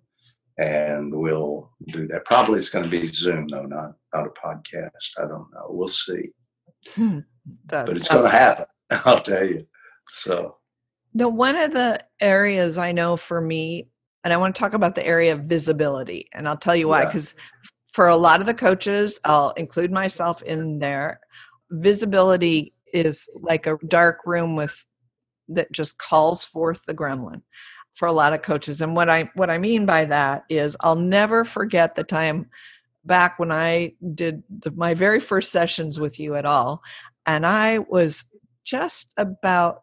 and 0.59 1.15
we'll 1.15 1.71
do 1.89 2.07
that. 2.09 2.25
Probably 2.25 2.59
it's 2.59 2.69
going 2.69 2.89
to 2.89 2.91
be 2.91 3.07
Zoom 3.07 3.49
though, 3.49 3.65
not 3.65 3.95
not 4.13 4.27
a 4.27 4.31
podcast. 4.31 5.19
I 5.19 5.23
don't 5.23 5.51
know. 5.53 5.67
We'll 5.69 5.89
see. 5.89 6.31
Hmm. 6.95 7.21
That, 7.67 7.87
but 7.87 7.97
it's 7.97 8.09
going 8.09 8.27
to 8.27 8.31
happen. 8.31 8.67
I'll 9.05 9.21
tell 9.21 9.45
you. 9.45 9.67
So. 10.11 10.57
No, 11.15 11.29
one 11.29 11.57
of 11.57 11.73
the 11.73 12.01
areas 12.21 12.79
I 12.79 12.93
know 12.93 13.17
for 13.17 13.41
me, 13.41 13.89
and 14.25 14.33
I 14.33 14.37
want 14.37 14.55
to 14.55 14.61
talk 14.61 14.75
about 14.75 14.95
the 14.95 15.07
area 15.07 15.33
of 15.33 15.45
visibility, 15.45 16.29
and 16.33 16.49
I'll 16.49 16.57
tell 16.57 16.77
you 16.77 16.89
why. 16.89 17.05
Because 17.05 17.35
yeah. 17.37 17.71
for 17.93 18.09
a 18.09 18.17
lot 18.17 18.41
of 18.41 18.47
the 18.47 18.55
coaches, 18.55 19.21
I'll 19.25 19.51
include 19.53 19.91
myself 19.91 20.43
in 20.43 20.79
there. 20.79 21.21
Visibility 21.71 22.75
is 22.93 23.29
like 23.35 23.67
a 23.67 23.79
dark 23.89 24.21
room 24.27 24.55
with 24.55 24.85
that 25.49 25.73
just 25.73 25.99
calls 25.99 26.45
forth 26.45 26.85
the 26.87 26.95
gremlin 26.95 27.43
for 27.95 28.09
a 28.09 28.13
lot 28.13 28.33
of 28.33 28.43
coaches 28.43 28.81
and 28.81 28.95
what 28.95 29.11
i 29.11 29.29
what 29.35 29.51
i 29.51 29.59
mean 29.59 29.85
by 29.85 30.05
that 30.05 30.45
is 30.49 30.77
i'll 30.81 30.97
never 30.97 31.45
forget 31.45 31.95
the 31.95 32.05
time 32.05 32.49
back 33.05 33.39
when 33.39 33.51
i 33.51 33.93
did 34.15 34.43
the, 34.61 34.71
my 34.73 34.95
very 34.95 35.21
first 35.21 35.51
sessions 35.51 35.99
with 35.99 36.19
you 36.19 36.35
at 36.35 36.45
all 36.45 36.83
and 37.27 37.47
i 37.47 37.79
was 37.79 38.25
just 38.65 39.13
about 39.17 39.83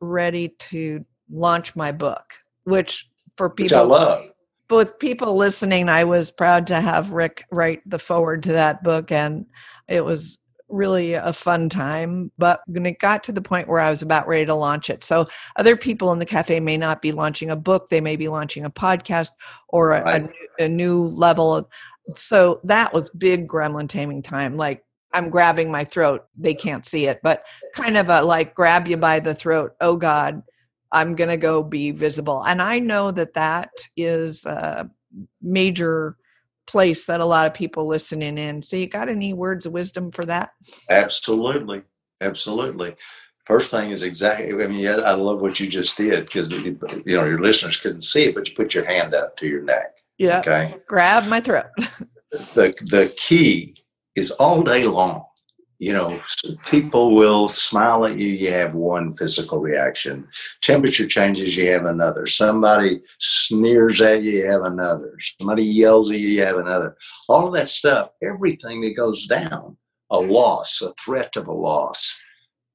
ready 0.00 0.48
to 0.58 1.04
launch 1.30 1.74
my 1.74 1.90
book 1.90 2.34
which 2.64 3.08
for 3.36 3.50
people 3.50 3.64
which 3.64 3.72
i 3.72 3.80
love 3.80 4.24
with 4.70 4.98
people 4.98 5.36
listening 5.36 5.88
i 5.88 6.04
was 6.04 6.30
proud 6.30 6.66
to 6.66 6.80
have 6.80 7.12
rick 7.12 7.44
write 7.50 7.82
the 7.86 7.98
forward 7.98 8.42
to 8.42 8.52
that 8.52 8.82
book 8.82 9.12
and 9.12 9.46
it 9.88 10.02
was 10.02 10.38
really 10.72 11.12
a 11.12 11.32
fun 11.32 11.68
time, 11.68 12.32
but 12.38 12.62
when 12.66 12.86
it 12.86 12.98
got 12.98 13.22
to 13.24 13.32
the 13.32 13.42
point 13.42 13.68
where 13.68 13.78
I 13.78 13.90
was 13.90 14.02
about 14.02 14.26
ready 14.26 14.46
to 14.46 14.54
launch 14.54 14.90
it. 14.90 15.04
So 15.04 15.26
other 15.56 15.76
people 15.76 16.12
in 16.12 16.18
the 16.18 16.26
cafe 16.26 16.58
may 16.58 16.76
not 16.76 17.02
be 17.02 17.12
launching 17.12 17.50
a 17.50 17.56
book, 17.56 17.90
they 17.90 18.00
may 18.00 18.16
be 18.16 18.28
launching 18.28 18.64
a 18.64 18.70
podcast 18.70 19.30
or 19.68 19.92
a, 19.92 20.02
right. 20.02 20.30
a, 20.58 20.64
a 20.64 20.68
new 20.68 21.04
level. 21.04 21.68
So 22.16 22.60
that 22.64 22.92
was 22.92 23.10
big 23.10 23.46
gremlin 23.46 23.88
taming 23.88 24.22
time. 24.22 24.56
Like 24.56 24.84
I'm 25.12 25.28
grabbing 25.28 25.70
my 25.70 25.84
throat. 25.84 26.24
They 26.36 26.54
can't 26.54 26.86
see 26.86 27.06
it, 27.06 27.20
but 27.22 27.44
kind 27.74 27.96
of 27.96 28.08
a 28.08 28.22
like 28.22 28.54
grab 28.54 28.88
you 28.88 28.96
by 28.96 29.20
the 29.20 29.34
throat. 29.34 29.72
Oh 29.80 29.96
God, 29.96 30.42
I'm 30.92 31.14
going 31.14 31.30
to 31.30 31.36
go 31.36 31.62
be 31.62 31.90
visible. 31.90 32.42
And 32.42 32.60
I 32.60 32.78
know 32.78 33.10
that 33.10 33.34
that 33.34 33.70
is 33.96 34.44
a 34.44 34.90
major 35.40 36.16
place 36.66 37.06
that 37.06 37.20
a 37.20 37.24
lot 37.24 37.46
of 37.46 37.54
people 37.54 37.88
listening 37.88 38.38
in. 38.38 38.62
So, 38.62 38.76
you 38.76 38.86
got 38.86 39.08
any 39.08 39.32
words 39.32 39.66
of 39.66 39.72
wisdom 39.72 40.12
for 40.12 40.24
that? 40.26 40.50
Absolutely. 40.88 41.82
Absolutely. 42.20 42.94
First 43.44 43.72
thing 43.72 43.90
is 43.90 44.04
exactly, 44.04 44.52
I 44.62 44.68
mean, 44.68 44.86
I 44.86 45.14
love 45.14 45.40
what 45.40 45.58
you 45.58 45.66
just 45.66 45.96
did 45.96 46.26
because, 46.26 46.48
you 46.52 46.78
know, 47.16 47.24
your 47.24 47.40
listeners 47.40 47.76
couldn't 47.76 48.02
see 48.02 48.26
it, 48.26 48.34
but 48.36 48.48
you 48.48 48.54
put 48.54 48.72
your 48.72 48.84
hand 48.84 49.14
up 49.14 49.36
to 49.38 49.48
your 49.48 49.62
neck. 49.62 49.98
Yeah. 50.16 50.38
Okay. 50.38 50.72
Grab 50.86 51.26
my 51.26 51.40
throat. 51.40 51.66
the, 52.30 52.72
the 52.88 53.12
key 53.16 53.76
is 54.14 54.30
all 54.32 54.62
day 54.62 54.84
long 54.84 55.24
you 55.82 55.92
know, 55.92 56.22
people 56.70 57.16
will 57.16 57.48
smile 57.48 58.06
at 58.06 58.16
you, 58.16 58.28
you 58.28 58.52
have 58.52 58.72
one 58.72 59.16
physical 59.16 59.58
reaction. 59.58 60.28
Temperature 60.60 61.08
changes, 61.08 61.56
you 61.56 61.72
have 61.72 61.86
another. 61.86 62.24
Somebody 62.24 63.02
sneers 63.18 64.00
at 64.00 64.22
you, 64.22 64.30
you 64.30 64.46
have 64.46 64.62
another. 64.62 65.12
Somebody 65.18 65.64
yells 65.64 66.08
at 66.12 66.20
you, 66.20 66.28
you 66.28 66.42
have 66.42 66.58
another. 66.58 66.96
All 67.28 67.48
of 67.48 67.54
that 67.54 67.68
stuff, 67.68 68.10
everything 68.22 68.80
that 68.82 68.96
goes 68.96 69.26
down, 69.26 69.76
a 70.12 70.18
mm-hmm. 70.18 70.30
loss, 70.30 70.82
a 70.82 70.92
threat 71.04 71.34
of 71.34 71.48
a 71.48 71.52
loss, 71.52 72.16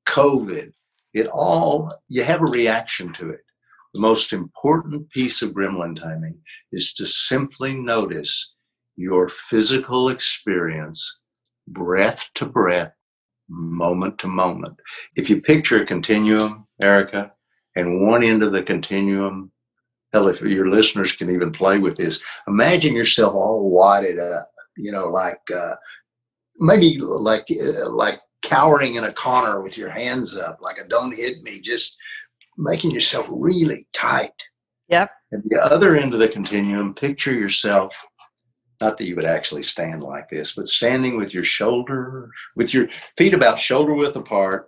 COVID, 0.05 0.73
it 1.13 1.27
all, 1.27 1.89
you 2.09 2.25
have 2.25 2.41
a 2.41 2.51
reaction 2.51 3.13
to 3.13 3.29
it. 3.29 3.45
The 3.93 4.01
most 4.01 4.33
important 4.33 5.09
piece 5.11 5.41
of 5.41 5.53
gremlin 5.53 5.95
taming 5.95 6.37
is 6.73 6.93
to 6.95 7.05
simply 7.05 7.73
notice 7.73 8.55
your 8.97 9.29
physical 9.29 10.09
experience 10.09 11.19
breath 11.69 12.29
to 12.35 12.45
breath 12.45 12.91
moment 13.49 14.17
to 14.19 14.27
moment. 14.27 14.75
If 15.15 15.29
you 15.29 15.41
picture 15.41 15.81
a 15.81 15.85
continuum, 15.85 16.67
Erica, 16.81 17.31
and 17.75 18.07
one 18.07 18.23
end 18.23 18.43
of 18.43 18.51
the 18.51 18.63
continuum, 18.63 19.51
hell, 20.13 20.27
if 20.27 20.41
your 20.41 20.67
listeners 20.67 21.13
can 21.13 21.29
even 21.29 21.51
play 21.51 21.79
with 21.79 21.97
this, 21.97 22.21
imagine 22.47 22.95
yourself 22.95 23.33
all 23.33 23.69
wadded 23.69 24.19
up, 24.19 24.49
you 24.75 24.91
know, 24.91 25.07
like 25.07 25.41
uh, 25.55 25.75
maybe 26.59 26.97
like 26.99 27.47
uh, 27.51 27.89
like 27.89 28.19
cowering 28.41 28.95
in 28.95 29.03
a 29.03 29.13
corner 29.13 29.61
with 29.61 29.77
your 29.77 29.89
hands 29.89 30.35
up, 30.35 30.59
like 30.61 30.77
a 30.77 30.87
"Don't 30.87 31.15
hit 31.15 31.41
me," 31.43 31.61
just 31.61 31.97
making 32.57 32.91
yourself 32.91 33.27
really 33.29 33.87
tight. 33.93 34.43
Yep. 34.89 35.11
At 35.33 35.39
the 35.49 35.59
other 35.59 35.95
end 35.95 36.13
of 36.13 36.19
the 36.19 36.29
continuum, 36.29 36.93
picture 36.93 37.33
yourself 37.33 37.93
not 38.79 38.97
that 38.97 39.05
you 39.05 39.15
would 39.15 39.25
actually 39.25 39.63
stand 39.63 40.03
like 40.03 40.29
this, 40.29 40.55
but 40.55 40.67
standing 40.67 41.17
with 41.17 41.33
your 41.33 41.43
shoulder, 41.43 42.29
with 42.55 42.73
your 42.73 42.87
feet 43.17 43.33
about 43.33 43.57
shoulder 43.57 43.93
width 43.93 44.15
apart, 44.15 44.67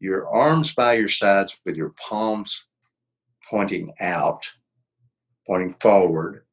your 0.00 0.28
arms 0.28 0.74
by 0.74 0.94
your 0.94 1.08
sides 1.08 1.60
with 1.64 1.76
your 1.76 1.94
palms 2.08 2.66
pointing 3.48 3.92
out, 4.00 4.46
pointing 5.46 5.70
forward, 5.70 6.44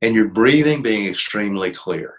and 0.00 0.14
your 0.14 0.28
breathing 0.28 0.82
being 0.82 1.06
extremely 1.06 1.70
clear. 1.72 2.14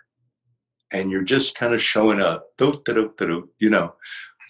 And 0.94 1.10
you're 1.12 1.24
just 1.24 1.58
kind 1.58 1.74
of 1.74 1.82
showing 1.82 2.22
up, 2.22 2.50
you 2.60 3.70
know. 3.70 3.96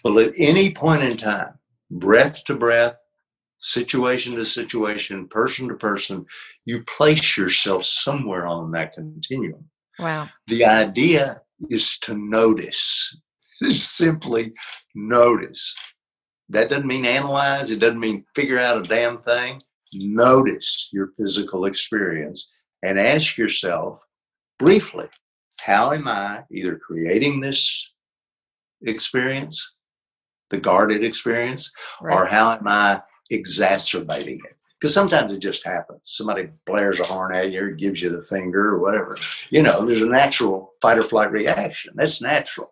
Well, 0.04 0.18
at 0.20 0.32
any 0.36 0.72
point 0.72 1.02
in 1.02 1.16
time, 1.16 1.58
breath 1.90 2.44
to 2.44 2.54
breath, 2.54 2.96
situation 3.60 4.34
to 4.36 4.44
situation, 4.44 5.28
person 5.28 5.68
to 5.68 5.74
person, 5.74 6.24
you 6.64 6.82
place 6.84 7.36
yourself 7.36 7.84
somewhere 7.84 8.46
on 8.46 8.70
that 8.72 8.94
continuum. 8.94 9.64
Wow. 9.98 10.28
The 10.46 10.64
idea 10.64 11.42
is 11.70 11.98
to 12.00 12.16
notice, 12.16 13.20
simply 13.70 14.52
notice. 14.94 15.74
That 16.48 16.70
doesn't 16.70 16.86
mean 16.86 17.04
analyze, 17.04 17.70
it 17.70 17.80
doesn't 17.80 18.00
mean 18.00 18.24
figure 18.34 18.58
out 18.58 18.78
a 18.78 18.88
damn 18.88 19.18
thing. 19.22 19.60
Notice 19.94 20.88
your 20.92 21.08
physical 21.16 21.64
experience 21.66 22.52
and 22.82 22.98
ask 22.98 23.36
yourself 23.36 23.98
briefly, 24.58 25.06
how 25.60 25.92
am 25.92 26.08
I 26.08 26.44
either 26.52 26.76
creating 26.76 27.40
this 27.40 27.92
experience, 28.82 29.74
the 30.50 30.58
guarded 30.58 31.04
experience, 31.04 31.70
right. 32.00 32.14
or 32.14 32.26
how 32.26 32.52
am 32.52 32.66
I 32.66 33.02
exacerbating 33.30 34.40
it. 34.44 34.56
Because 34.80 34.94
sometimes 34.94 35.32
it 35.32 35.40
just 35.40 35.66
happens. 35.66 36.00
Somebody 36.04 36.50
blares 36.64 37.00
a 37.00 37.04
horn 37.04 37.34
at 37.34 37.50
you 37.50 37.64
or 37.64 37.70
gives 37.70 38.00
you 38.00 38.10
the 38.10 38.24
finger 38.24 38.68
or 38.68 38.78
whatever. 38.78 39.16
You 39.50 39.62
know, 39.62 39.84
there's 39.84 40.02
a 40.02 40.06
natural 40.06 40.74
fight 40.80 40.98
or 40.98 41.02
flight 41.02 41.32
reaction. 41.32 41.94
That's 41.96 42.22
natural. 42.22 42.70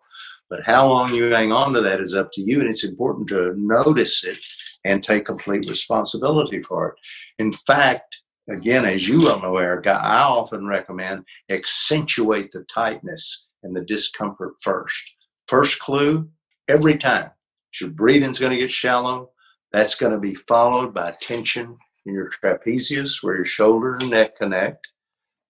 But 0.49 0.61
how 0.65 0.87
long 0.87 1.13
you 1.13 1.25
hang 1.25 1.51
on 1.51 1.73
to 1.73 1.81
that 1.81 1.99
is 1.99 2.15
up 2.15 2.31
to 2.33 2.41
you. 2.41 2.61
And 2.61 2.69
it's 2.69 2.85
important 2.85 3.27
to 3.29 3.53
notice 3.57 4.23
it 4.23 4.37
and 4.85 5.03
take 5.03 5.25
complete 5.25 5.69
responsibility 5.69 6.63
for 6.63 6.89
it. 6.89 6.95
In 7.39 7.51
fact, 7.51 8.17
again, 8.49 8.85
as 8.85 9.07
you 9.09 9.21
well 9.21 9.41
know, 9.41 9.57
Erica, 9.57 9.99
I 10.01 10.21
often 10.21 10.65
recommend 10.65 11.25
accentuate 11.49 12.53
the 12.53 12.63
tightness 12.73 13.47
and 13.63 13.75
the 13.75 13.83
discomfort 13.83 14.53
first. 14.61 15.03
First 15.49 15.79
clue, 15.79 16.29
every 16.67 16.97
time. 16.97 17.31
Your 17.81 17.89
breathing's 17.89 18.39
going 18.39 18.51
to 18.51 18.57
get 18.57 18.71
shallow. 18.71 19.31
That's 19.71 19.95
going 19.95 20.13
to 20.13 20.19
be 20.19 20.35
followed 20.35 20.93
by 20.93 21.15
tension 21.21 21.75
in 22.05 22.13
your 22.13 22.29
trapezius 22.29 23.21
where 23.21 23.35
your 23.35 23.45
shoulder 23.45 23.97
and 23.99 24.09
neck 24.09 24.37
connect. 24.37 24.87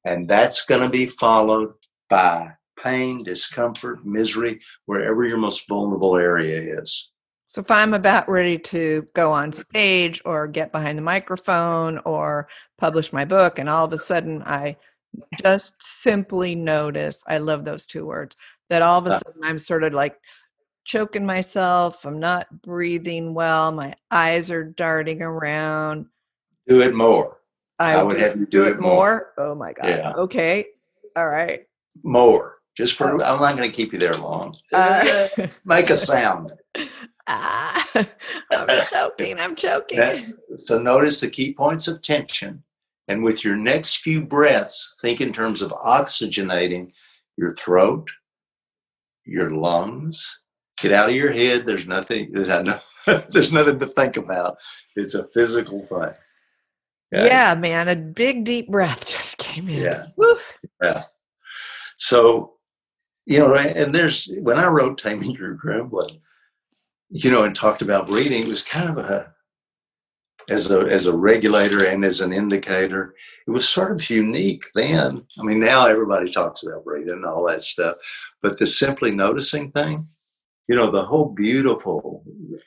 And 0.05 0.27
that's 0.27 0.65
going 0.65 0.81
to 0.81 0.89
be 0.89 1.05
followed 1.05 1.73
by 2.09 2.53
pain, 2.81 3.23
discomfort, 3.23 4.05
misery, 4.05 4.59
wherever 4.85 5.25
your 5.25 5.37
most 5.37 5.67
vulnerable 5.67 6.15
area 6.15 6.79
is. 6.79 7.11
So 7.47 7.61
if 7.61 7.71
I'm 7.71 7.93
about 7.93 8.29
ready 8.29 8.57
to 8.59 9.07
go 9.13 9.31
on 9.31 9.53
stage 9.53 10.21
or 10.25 10.47
get 10.47 10.71
behind 10.71 10.97
the 10.97 11.03
microphone 11.03 11.97
or 11.99 12.49
publish 12.77 13.13
my 13.13 13.23
book, 13.23 13.57
and 13.57 13.69
all 13.69 13.85
of 13.85 13.93
a 13.93 13.97
sudden 13.97 14.43
I 14.43 14.75
just 15.41 15.81
simply 15.81 16.55
notice, 16.55 17.23
I 17.27 17.37
love 17.37 17.63
those 17.63 17.85
two 17.85 18.05
words, 18.05 18.35
that 18.69 18.81
all 18.81 18.99
of 18.99 19.07
a 19.07 19.11
uh. 19.11 19.19
sudden 19.19 19.41
I'm 19.43 19.59
sort 19.59 19.83
of 19.83 19.93
like 19.93 20.17
choking 20.87 21.25
myself. 21.25 22.05
I'm 22.05 22.19
not 22.19 22.61
breathing 22.63 23.33
well. 23.33 23.71
My 23.71 23.93
eyes 24.09 24.49
are 24.49 24.63
darting 24.63 25.21
around. 25.21 26.07
Do 26.67 26.81
it 26.81 26.95
more. 26.95 27.37
I, 27.77 27.95
I 27.95 28.03
would 28.03 28.19
have 28.19 28.37
you 28.37 28.45
do, 28.47 28.63
do 28.63 28.71
it 28.71 28.79
more. 28.79 28.93
more. 28.93 29.33
Oh 29.37 29.53
my 29.53 29.73
God. 29.73 29.89
Yeah. 29.89 30.13
Okay. 30.13 30.65
All 31.15 31.29
right. 31.29 31.67
More. 32.03 32.55
Just 32.75 32.95
for, 32.95 33.09
oh. 33.13 33.23
I'm 33.23 33.41
not 33.41 33.57
going 33.57 33.69
to 33.69 33.75
keep 33.75 33.93
you 33.93 33.99
there 33.99 34.13
long. 34.13 34.55
Uh, 34.73 35.27
Make 35.65 35.89
a 35.91 35.97
sound. 35.97 36.53
Ah, 37.27 37.87
I'm 38.51 38.67
choking. 38.89 39.39
I'm 39.39 39.55
choking. 39.55 39.97
That, 39.97 40.25
so 40.55 40.79
notice 40.79 41.19
the 41.19 41.29
key 41.29 41.53
points 41.53 41.87
of 41.87 42.01
tension. 42.01 42.63
And 43.09 43.23
with 43.23 43.43
your 43.43 43.55
next 43.55 43.97
few 43.97 44.21
breaths, 44.21 44.95
think 45.01 45.21
in 45.21 45.31
terms 45.31 45.61
of 45.61 45.71
oxygenating 45.71 46.91
your 47.37 47.49
throat, 47.49 48.07
your 49.25 49.49
lungs, 49.49 50.25
get 50.77 50.93
out 50.93 51.09
of 51.09 51.15
your 51.15 51.31
head. 51.31 51.65
There's 51.65 51.87
nothing. 51.87 52.31
There's, 52.31 52.47
there's 53.29 53.51
nothing 53.51 53.79
to 53.79 53.87
think 53.87 54.17
about. 54.17 54.57
It's 54.95 55.15
a 55.15 55.27
physical 55.33 55.83
thing. 55.83 56.13
Okay? 57.13 57.27
Yeah, 57.27 57.55
man. 57.55 57.87
A 57.87 57.95
big 57.95 58.43
deep 58.43 58.69
breath 58.69 59.05
just 59.07 59.37
came 59.37 59.69
in. 59.69 59.83
Yeah. 59.83 60.07
Yeah. 60.81 61.03
So, 61.97 62.53
you 63.25 63.39
know, 63.39 63.55
and 63.55 63.93
there's 63.93 64.31
when 64.39 64.57
I 64.57 64.67
wrote 64.67 64.97
Taming 64.97 65.31
Your 65.31 65.55
Gremlin, 65.55 66.19
you 67.09 67.31
know, 67.31 67.43
and 67.43 67.55
talked 67.55 67.81
about 67.81 68.09
breathing, 68.09 68.43
it 68.43 68.49
was 68.49 68.63
kind 68.63 68.89
of 68.89 68.97
a 68.97 69.33
as 70.49 70.71
a 70.71 70.81
as 70.81 71.07
a 71.07 71.15
regulator 71.15 71.85
and 71.85 72.05
as 72.05 72.21
an 72.21 72.31
indicator. 72.31 73.15
It 73.47 73.51
was 73.51 73.67
sort 73.67 73.91
of 73.91 74.09
unique 74.09 74.63
then. 74.75 75.23
I 75.39 75.43
mean, 75.43 75.59
now 75.59 75.87
everybody 75.87 76.31
talks 76.31 76.63
about 76.63 76.83
breathing 76.83 77.13
and 77.13 77.25
all 77.25 77.45
that 77.47 77.63
stuff, 77.63 77.95
but 78.41 78.59
the 78.59 78.67
simply 78.67 79.11
noticing 79.11 79.71
thing, 79.71 80.07
you 80.67 80.75
know, 80.75 80.91
the 80.91 81.05
whole 81.05 81.29
beautiful 81.29 82.23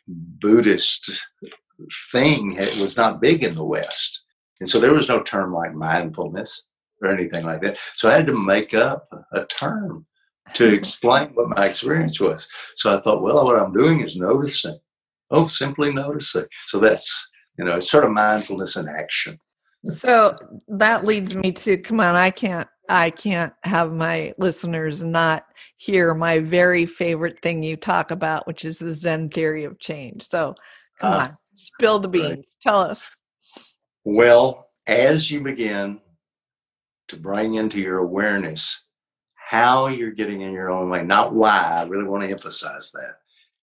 Buddhist 0.08 1.10
thing 2.12 2.56
was 2.80 2.96
not 2.96 3.20
big 3.20 3.44
in 3.44 3.54
the 3.54 3.64
West. 3.64 4.22
And 4.60 4.68
so 4.68 4.78
there 4.78 4.92
was 4.92 5.08
no 5.08 5.22
term 5.22 5.52
like 5.54 5.74
mindfulness 5.74 6.64
or 7.02 7.10
anything 7.10 7.44
like 7.44 7.62
that. 7.62 7.78
So 7.94 8.08
I 8.08 8.12
had 8.12 8.26
to 8.26 8.36
make 8.36 8.74
up 8.74 9.08
a 9.32 9.44
term 9.46 10.06
to 10.54 10.74
explain 10.74 11.30
what 11.34 11.56
my 11.56 11.66
experience 11.66 12.20
was. 12.20 12.48
So 12.76 12.96
I 12.96 13.00
thought, 13.00 13.22
well, 13.22 13.44
what 13.44 13.58
I'm 13.60 13.72
doing 13.72 14.00
is 14.00 14.16
noticing. 14.16 14.78
Oh, 15.30 15.46
simply 15.46 15.92
noticing. 15.92 16.46
So 16.66 16.78
that's, 16.78 17.30
you 17.58 17.64
know, 17.64 17.76
it's 17.76 17.90
sort 17.90 18.04
of 18.04 18.10
mindfulness 18.10 18.76
in 18.76 18.88
action. 18.88 19.38
So 19.84 20.36
that 20.68 21.04
leads 21.04 21.34
me 21.34 21.52
to 21.52 21.78
come 21.78 22.00
on, 22.00 22.16
I 22.16 22.30
can't 22.30 22.68
I 22.90 23.10
can't 23.10 23.52
have 23.62 23.92
my 23.92 24.34
listeners 24.36 25.02
not 25.02 25.44
hear 25.76 26.12
my 26.12 26.40
very 26.40 26.84
favorite 26.84 27.40
thing 27.40 27.62
you 27.62 27.76
talk 27.76 28.10
about, 28.10 28.46
which 28.46 28.64
is 28.64 28.78
the 28.78 28.92
Zen 28.92 29.30
theory 29.30 29.64
of 29.64 29.78
change. 29.78 30.24
So 30.24 30.54
come 30.98 31.12
uh, 31.12 31.16
on, 31.16 31.36
spill 31.54 32.00
the 32.00 32.08
beans. 32.08 32.28
Right. 32.30 32.46
Tell 32.60 32.80
us. 32.80 33.16
Well, 34.04 34.70
as 34.86 35.30
you 35.30 35.40
begin 35.40 36.00
to 37.08 37.16
bring 37.16 37.54
into 37.54 37.78
your 37.78 37.98
awareness 37.98 38.82
how 39.34 39.88
you're 39.88 40.12
getting 40.12 40.42
in 40.42 40.52
your 40.52 40.70
own 40.70 40.90
way, 40.90 41.02
not 41.02 41.34
why, 41.34 41.58
I 41.58 41.82
really 41.84 42.08
want 42.08 42.22
to 42.22 42.30
emphasize 42.30 42.92
that. 42.92 43.14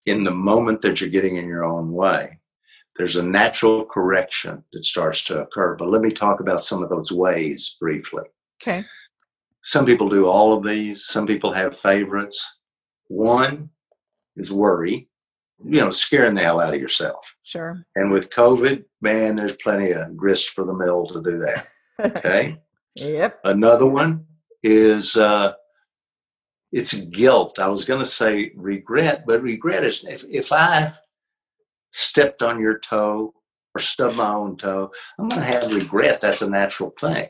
In 0.05 0.23
the 0.23 0.33
moment 0.33 0.81
that 0.81 0.99
you're 0.99 1.09
getting 1.09 1.37
in 1.37 1.47
your 1.47 1.63
own 1.63 1.91
way, 1.91 2.39
there's 2.97 3.15
a 3.15 3.23
natural 3.23 3.85
correction 3.85 4.63
that 4.73 4.83
starts 4.85 5.23
to 5.25 5.43
occur. 5.43 5.75
But 5.75 5.89
let 5.89 6.01
me 6.01 6.11
talk 6.11 6.39
about 6.39 6.61
some 6.61 6.83
of 6.83 6.89
those 6.89 7.11
ways 7.11 7.77
briefly. 7.79 8.23
Okay. 8.61 8.83
Some 9.67 9.85
people 9.85 10.07
do 10.07 10.27
all 10.27 10.53
of 10.53 10.63
these, 10.63 11.07
some 11.07 11.27
people 11.27 11.51
have 11.51 11.77
favorites. 11.77 12.59
One 13.09 13.69
is 14.37 14.49
worry, 14.49 15.09
you 15.61 15.81
know, 15.81 15.89
scaring 15.89 16.35
the 16.35 16.41
hell 16.41 16.61
out 16.61 16.73
of 16.73 16.79
yourself. 16.79 17.35
Sure. 17.43 17.83
And 17.97 18.09
with 18.09 18.29
COVID, 18.29 18.85
man, 19.01 19.35
there's 19.35 19.57
plenty 19.57 19.91
of 19.91 20.15
grist 20.15 20.51
for 20.51 20.63
the 20.63 20.73
mill 20.73 21.07
to 21.07 21.21
do 21.21 21.39
that. 21.39 21.67
Okay. 21.99 22.57
yep. 22.95 23.41
Another 23.43 23.85
one 23.85 24.25
is 24.63 25.17
uh, 25.17 25.51
it's 26.71 26.93
guilt. 26.93 27.59
I 27.59 27.67
was 27.67 27.83
going 27.83 27.99
to 27.99 28.05
say 28.05 28.53
regret, 28.55 29.25
but 29.27 29.41
regret 29.41 29.83
is 29.83 30.01
if, 30.05 30.23
if 30.29 30.53
I 30.53 30.93
stepped 31.91 32.41
on 32.41 32.61
your 32.61 32.79
toe 32.79 33.33
or 33.77 33.79
stubbed 33.79 34.17
my 34.17 34.33
own 34.33 34.57
toe, 34.57 34.91
I'm 35.19 35.29
going 35.29 35.41
to 35.41 35.47
have 35.47 35.73
regret. 35.73 36.19
That's 36.19 36.41
a 36.41 36.49
natural 36.49 36.93
thing. 36.99 37.27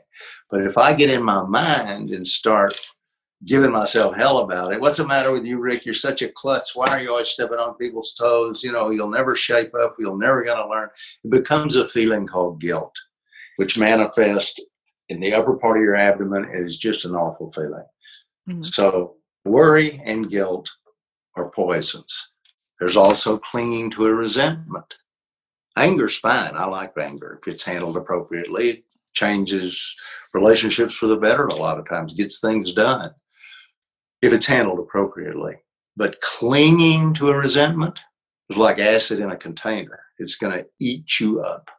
But 0.50 0.62
if 0.62 0.78
I 0.78 0.94
get 0.94 1.10
in 1.10 1.22
my 1.22 1.44
mind 1.44 2.12
and 2.12 2.26
start 2.26 2.74
giving 3.46 3.72
myself 3.72 4.16
hell 4.16 4.40
about 4.40 4.74
it, 4.74 4.80
what's 4.80 4.98
the 4.98 5.06
matter 5.06 5.34
with 5.34 5.46
you, 5.46 5.60
Rick? 5.60 5.84
You're 5.86 5.94
such 5.94 6.22
a 6.22 6.30
klutz. 6.30 6.74
Why 6.76 6.88
are 6.88 7.02
you 7.02 7.12
always 7.12 7.28
stepping 7.28 7.60
on 7.60 7.76
people's 7.76 8.14
toes? 8.14 8.64
You 8.64 8.72
know, 8.72 8.90
you'll 8.92 9.10
never 9.10 9.36
shape 9.36 9.74
up. 9.76 9.98
You'll 10.00 10.18
never 10.18 10.44
going 10.44 10.58
to 10.58 10.70
learn. 10.70 10.90
It 11.26 11.32
becomes 11.32 11.76
a 11.76 11.88
feeling 11.88 12.26
called 12.26 12.62
guilt, 12.62 12.96
which 13.58 13.78
manifests 13.78 14.60
in 15.10 15.20
the 15.20 15.34
upper 15.34 15.56
part 15.58 15.78
of 15.78 15.84
your 15.84 15.96
abdomen 15.96 16.46
and 16.46 16.66
is 16.66 16.78
just 16.78 17.04
an 17.04 17.14
awful 17.14 17.52
feeling. 17.52 17.86
Mm-hmm. 18.50 18.64
So 18.64 19.16
worry 19.44 20.02
and 20.06 20.30
guilt 20.30 20.70
are 21.36 21.50
poisons. 21.50 22.32
There's 22.80 22.98
also 22.98 23.38
clinging 23.38 23.90
to 23.92 24.08
a 24.08 24.14
resentment. 24.14 24.94
Anger's 25.78 26.18
fine. 26.18 26.56
I 26.56 26.66
like 26.66 26.94
anger. 26.98 27.40
If 27.42 27.54
it's 27.54 27.64
handled 27.64 27.98
appropriately, 27.98 28.70
it 28.72 28.84
changes 29.14 29.96
relationships 30.34 30.96
for 30.96 31.08
the 31.08 31.16
better 31.16 31.46
a 31.46 31.56
lot 31.56 31.80
of 31.80 31.88
times, 31.88 32.14
gets 32.14 32.40
things 32.40 32.74
done 32.74 33.12
if 34.22 34.34
it's 34.34 34.46
handled 34.46 34.80
appropriately. 34.80 35.56
But 35.96 36.20
clinging 36.22 37.14
to 37.16 37.30
a 37.30 37.38
resentment 37.38 38.00
is 38.50 38.58
like 38.58 38.80
acid 38.80 39.20
in 39.20 39.32
a 39.32 39.38
container. 39.38 40.00
It's 40.20 40.36
going 40.36 40.54
to 40.54 40.68
eat 40.80 41.20
you 41.20 41.42
up. 41.42 41.70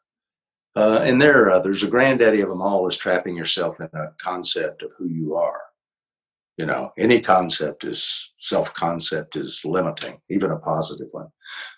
Uh, 0.77 1.01
and 1.03 1.21
there 1.21 1.45
are 1.45 1.51
others. 1.51 1.81
The 1.81 1.89
granddaddy 1.89 2.41
of 2.41 2.49
them 2.49 2.63
all 2.63 2.87
is 2.87 2.97
trapping 2.97 3.37
yourself 3.37 3.81
in 3.81 3.89
a 3.95 4.13
concept 4.19 4.83
of 4.83 4.93
who 4.97 5.07
you 5.07 5.35
are. 5.35 5.61
You 6.59 6.67
know, 6.67 6.91
any 6.99 7.21
concept 7.21 7.85
is 7.85 8.33
self 8.41 8.75
concept 8.75 9.37
is 9.37 9.61
limiting, 9.65 10.19
even 10.29 10.51
a 10.51 10.59
positive 10.59 11.07
one. 11.13 11.29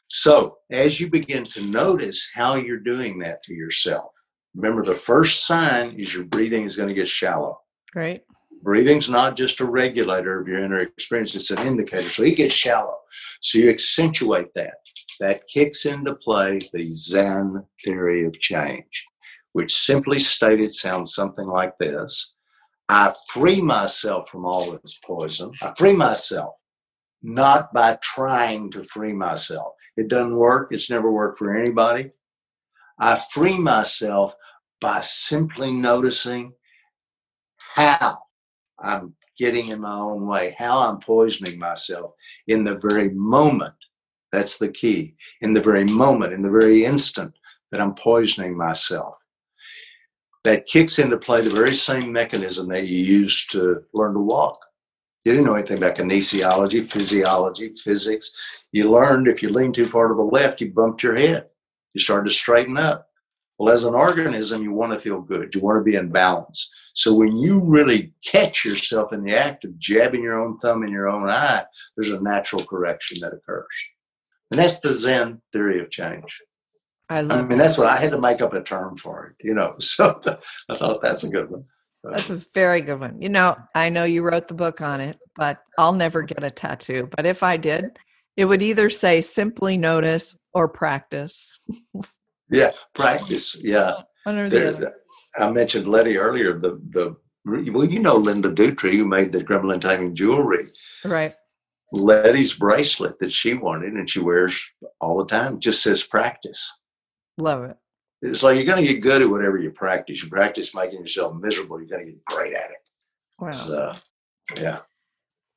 So, 0.09 0.57
as 0.71 0.99
you 0.99 1.11
begin 1.11 1.45
to 1.45 1.67
notice 1.67 2.31
how 2.35 2.55
you're 2.55 2.81
doing 2.81 3.19
that 3.19 3.43
to 3.45 3.53
yourself, 3.53 4.11
remember 4.55 4.83
the 4.83 4.95
first 4.95 5.47
sign 5.47 6.01
is 6.01 6.15
your 6.15 6.25
breathing 6.25 6.65
is 6.65 6.77
going 6.77 6.89
to 6.89 6.95
get 6.95 7.09
shallow. 7.09 7.59
Right. 7.95 8.23
Breathing's 8.63 9.11
not 9.11 9.37
just 9.37 9.61
a 9.61 9.67
regulator 9.67 10.41
of 10.41 10.49
your 10.49 10.61
inner 10.65 10.81
experience, 10.81 11.35
it's 11.35 11.51
an 11.51 11.67
indicator. 11.67 12.09
So 12.09 12.23
it 12.23 12.37
gets 12.37 12.55
shallow. 12.55 12.97
So 13.41 13.59
you 13.59 13.69
accentuate 13.69 14.53
that. 14.55 14.77
That 15.21 15.47
kicks 15.53 15.85
into 15.85 16.15
play 16.15 16.59
the 16.73 16.91
Zen 16.93 17.63
theory 17.85 18.25
of 18.25 18.41
change, 18.41 19.07
which 19.53 19.75
simply 19.75 20.19
stated 20.19 20.73
sounds 20.73 21.15
something 21.15 21.47
like 21.47 21.77
this 21.79 22.35
I 22.93 23.15
free 23.29 23.61
myself 23.61 24.29
from 24.29 24.45
all 24.45 24.73
this 24.73 24.99
poison. 25.05 25.53
I 25.63 25.73
free 25.79 25.93
myself, 25.93 26.57
not 27.23 27.73
by 27.73 27.97
trying 28.03 28.69
to 28.73 28.83
free 28.83 29.13
myself. 29.13 29.75
It 29.97 30.09
doesn't 30.09 30.35
work, 30.35 30.73
it's 30.73 30.91
never 30.91 31.09
worked 31.09 31.39
for 31.39 31.57
anybody. 31.57 32.11
I 32.99 33.15
free 33.33 33.57
myself 33.57 34.35
by 34.81 35.03
simply 35.03 35.71
noticing 35.71 36.53
how 37.77 38.19
I'm 38.81 39.15
getting 39.39 39.69
in 39.69 39.83
my 39.83 39.95
own 39.95 40.27
way, 40.27 40.57
how 40.59 40.81
I'm 40.81 40.99
poisoning 40.99 41.61
myself 41.61 42.11
in 42.49 42.65
the 42.65 42.77
very 42.79 43.11
moment. 43.11 43.75
That's 44.33 44.59
the 44.59 44.69
key. 44.69 45.15
In 45.43 45.53
the 45.53 45.63
very 45.63 45.85
moment, 45.85 46.33
in 46.33 46.43
the 46.43 46.51
very 46.51 46.85
instant 46.85 47.35
that 47.71 47.81
I'm 47.81 47.95
poisoning 47.95 48.57
myself 48.57 49.20
that 50.45 50.67
kicks 50.67 50.99
into 50.99 51.19
play 51.19 51.41
the 51.43 51.51
very 51.51 51.75
same 51.75 52.13
mechanism 52.13 52.69
that 52.69 52.87
you 52.87 52.99
used 52.99 53.51
to 53.53 53.83
learn 53.93 54.15
to 54.15 54.21
walk. 54.21 54.59
You 55.25 55.33
didn't 55.33 55.47
know 55.47 55.55
anything 55.55 55.77
about 55.77 55.97
kinesiology, 55.97 56.85
physiology, 56.85 57.75
physics. 57.75 58.33
You 58.73 58.91
learned 58.91 59.29
if 59.29 59.43
you 59.43 59.51
leaned 59.51 59.75
too 59.75 59.89
far 59.89 60.09
to 60.09 60.15
the 60.15 60.23
left, 60.23 60.61
you 60.61 60.73
bumped 60.73 61.03
your 61.03 61.15
head. 61.15 61.47
You 61.93 62.01
started 62.01 62.29
to 62.29 62.35
straighten 62.35 62.79
up. 62.79 63.07
Well, 63.59 63.75
as 63.75 63.85
an 63.85 63.95
organism, 63.95 64.63
you 64.63 64.73
want 64.73 64.95
to 64.95 65.01
feel 65.01 65.21
good. 65.21 65.55
You 65.55 65.61
want 65.61 65.79
to 65.79 65.85
be 65.85 65.97
in 65.97 66.09
balance. 66.09 66.73
So 66.95 67.13
when 67.15 67.37
you 67.37 67.61
really 67.61 68.15
catch 68.25 68.65
yourself 68.65 69.13
in 69.13 69.23
the 69.23 69.37
act 69.37 69.65
of 69.65 69.79
jabbing 69.79 70.23
your 70.23 70.41
own 70.41 70.59
thumb 70.59 70.83
in 70.83 70.91
your 70.91 71.09
own 71.09 71.29
eye, 71.31 71.67
there's 71.97 72.11
a 72.11 72.23
natural 72.23 72.65
correction 72.65 73.19
that 73.21 73.35
occurs. 73.35 73.67
And 74.51 74.59
that's 74.59 74.81
the 74.81 74.95
Zen 74.95 75.43
theory 75.53 75.81
of 75.81 75.91
change. 75.91 76.41
I 77.11 77.23
love. 77.23 77.41
I 77.41 77.43
mean, 77.43 77.59
that's 77.59 77.77
what 77.77 77.89
I 77.89 77.97
had 77.97 78.13
to 78.13 78.21
make 78.21 78.41
up 78.41 78.55
a 78.55 78.63
term 78.63 78.97
for 78.97 79.27
it. 79.27 79.45
You 79.45 79.55
know, 79.55 79.75
so 79.79 80.21
I 80.69 80.75
thought 80.75 81.03
that's 81.03 81.25
a 81.25 81.29
good 81.29 81.51
one. 81.51 81.65
That's 82.05 82.31
a 82.31 82.37
very 82.55 82.81
good 82.81 82.99
one. 82.99 83.21
You 83.21 83.29
know, 83.29 83.57
I 83.75 83.91
know 83.91 84.05
you 84.05 84.23
wrote 84.23 84.49
the 84.49 84.55
book 84.55 84.81
on 84.81 85.01
it, 85.01 85.19
but 85.37 85.59
I'll 85.77 85.93
never 85.93 86.23
get 86.23 86.43
a 86.43 86.51
tattoo. 86.51 87.11
But 87.15 87.27
if 87.27 87.43
I 87.43 87.59
did, 87.59 87.91
it 88.39 88.47
would 88.47 88.63
either 88.63 88.89
say 88.89 89.21
simply 89.21 89.77
notice 89.77 90.35
or 90.55 90.67
practice. 90.67 91.59
yeah, 92.51 92.71
practice. 92.95 93.55
Yeah. 93.61 94.03
There, 94.25 94.95
I 95.39 95.51
mentioned 95.51 95.89
Letty 95.89 96.17
earlier. 96.17 96.59
The 96.59 96.81
the 96.89 97.17
well, 97.45 97.85
you 97.85 97.99
know 97.99 98.17
Linda 98.17 98.51
Dutry, 98.51 98.95
who 98.95 99.07
made 99.07 99.33
the 99.33 99.43
Gremlin 99.45 99.81
Taming 99.81 100.15
jewelry. 100.15 100.67
Right. 101.05 101.33
Letty's 101.93 102.55
bracelet 102.55 103.19
that 103.19 103.33
she 103.33 103.55
wanted 103.55 103.95
and 103.95 104.09
she 104.09 104.21
wears 104.21 104.63
all 105.01 105.19
the 105.19 105.27
time 105.27 105.59
just 105.59 105.83
says 105.83 106.05
practice. 106.05 106.71
Love 107.41 107.65
it. 107.65 107.77
It's 108.23 108.43
like 108.43 108.57
you're 108.57 108.67
going 108.67 108.85
to 108.85 108.93
get 108.93 109.01
good 109.01 109.23
at 109.23 109.31
whatever 109.31 109.57
you 109.57 109.71
practice. 109.71 110.23
You 110.23 110.29
practice 110.29 110.75
making 110.75 111.01
yourself 111.01 111.35
miserable, 111.37 111.81
you're 111.81 111.89
going 111.89 112.07
to 112.07 112.13
get 112.13 112.25
great 112.25 112.53
at 112.53 112.71
it. 112.71 112.77
Wow. 113.39 113.51
So, 113.51 113.95
yeah. 114.57 114.81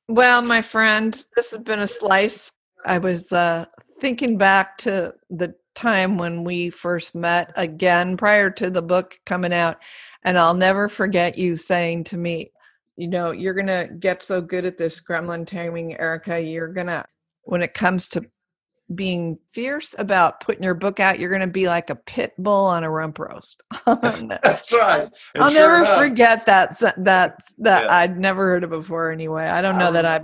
Well, 0.08 0.41
my 0.41 0.62
friend, 0.62 1.13
this 1.36 1.52
has 1.52 1.62
been 1.62 1.80
a 1.80 1.88
slice. 1.88 2.52
I 2.86 2.98
was 2.98 3.32
uh, 3.32 3.65
thinking 4.00 4.38
back 4.38 4.78
to 4.80 5.13
the 5.30 5.56
time 5.76 6.17
when 6.17 6.43
we 6.43 6.69
first 6.69 7.15
met 7.15 7.52
again 7.56 8.15
prior 8.15 8.50
to 8.52 8.69
the 8.69 8.82
book 8.82 9.19
coming 9.26 9.54
out. 9.54 9.78
And 10.24 10.38
I'll 10.38 10.54
never 10.54 10.88
forget 10.88 11.38
you 11.38 11.56
saying 11.56 12.06
to 12.06 12.17
me, 12.17 12.52
you 12.96 13.08
know, 13.08 13.32
you're 13.32 13.54
going 13.54 13.67
to 13.67 13.89
get 14.00 14.24
so 14.24 14.39
good 14.39 14.65
at 14.65 14.78
this 14.78 15.02
gremlin 15.02 15.46
taming, 15.48 16.00
Erica. 16.00 16.39
You're 16.39 16.72
going 16.72 16.88
to, 16.88 17.04
when 17.43 17.62
it 17.62 17.74
comes 17.74 18.08
to 18.10 18.26
being 18.93 19.38
fierce 19.50 19.96
about 19.98 20.41
putting 20.41 20.63
your 20.63 20.74
book 20.74 21.00
out, 21.00 21.19
you're 21.19 21.30
going 21.30 21.41
to 21.41 21.48
be 21.48 21.67
like 21.67 21.89
a 21.89 21.96
pit 21.96 22.34
bull 22.38 22.65
on 22.65 22.84
a 22.84 22.89
rump 22.89 23.19
roast. 23.19 23.63
That's 23.86 24.74
right. 24.74 25.10
And 25.36 25.43
I'll 25.43 25.50
sure 25.50 25.60
never 25.60 25.78
enough. 25.78 25.98
forget 25.98 26.46
that. 26.46 26.80
That 26.80 27.39
that 27.60 27.86
yeah. 27.86 27.96
I'd 27.96 28.19
never 28.19 28.48
heard 28.48 28.63
of 28.63 28.69
before. 28.69 29.12
Anyway, 29.12 29.43
I 29.43 29.62
don't 29.62 29.78
know 29.78 29.89
I 29.89 29.91
that 29.91 30.06
I. 30.06 30.19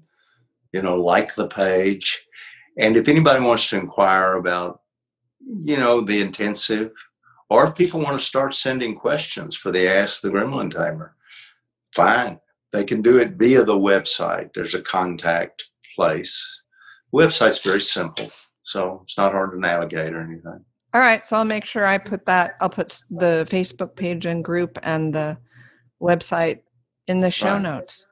you 0.74 0.82
know, 0.82 1.00
like 1.02 1.36
the 1.36 1.48
page. 1.48 2.22
And 2.80 2.98
if 2.98 3.08
anybody 3.08 3.42
wants 3.42 3.70
to 3.70 3.78
inquire 3.78 4.34
about, 4.34 4.82
you 5.64 5.78
know, 5.78 6.02
the 6.02 6.20
intensive, 6.20 6.92
or 7.50 7.66
if 7.66 7.76
people 7.76 8.02
want 8.02 8.20
to 8.20 8.26
start 8.26 8.54
sending 8.54 8.94
questions 8.94 9.56
for 9.56 9.72
the 9.72 9.88
Ask 9.88 10.22
the 10.22 10.30
Gremlin 10.30 10.70
Tamer, 10.70 11.16
fine. 11.96 12.42
They 12.74 12.84
can 12.84 13.02
do 13.02 13.20
it 13.20 13.38
via 13.38 13.64
the 13.64 13.78
website. 13.78 14.54
There's 14.54 14.76
a 14.76 14.82
contact 14.82 15.70
place. 15.96 16.62
website's 17.14 17.60
very 17.60 17.82
simple, 17.82 18.32
so 18.70 19.00
it's 19.04 19.18
not 19.18 19.32
hard 19.32 19.52
to 19.52 19.60
navigate 19.60 20.14
or 20.14 20.22
anything. 20.22 20.64
All 20.94 21.02
right, 21.02 21.26
so 21.26 21.38
I'll 21.38 21.46
make 21.46 21.66
sure 21.66 21.86
I 21.88 21.98
put 21.98 22.26
that. 22.28 22.56
I'll 22.62 22.70
put 22.70 23.02
the 23.10 23.48
Facebook 23.50 23.96
page 23.96 24.28
and 24.28 24.44
group 24.44 24.78
and 24.84 25.14
the 25.14 25.38
website 26.02 26.60
in 27.08 27.20
the 27.20 27.32
show 27.32 27.54
Right. 27.54 27.62
notes. 27.64 28.06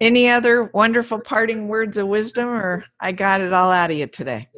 Any 0.00 0.28
other 0.28 0.64
wonderful 0.64 1.20
parting 1.20 1.68
words 1.68 1.96
of 1.96 2.06
wisdom, 2.06 2.48
or 2.48 2.84
I 3.00 3.12
got 3.12 3.40
it 3.40 3.52
all 3.52 3.70
out 3.70 3.90
of 3.90 3.96
you 3.96 4.06
today? 4.06 4.48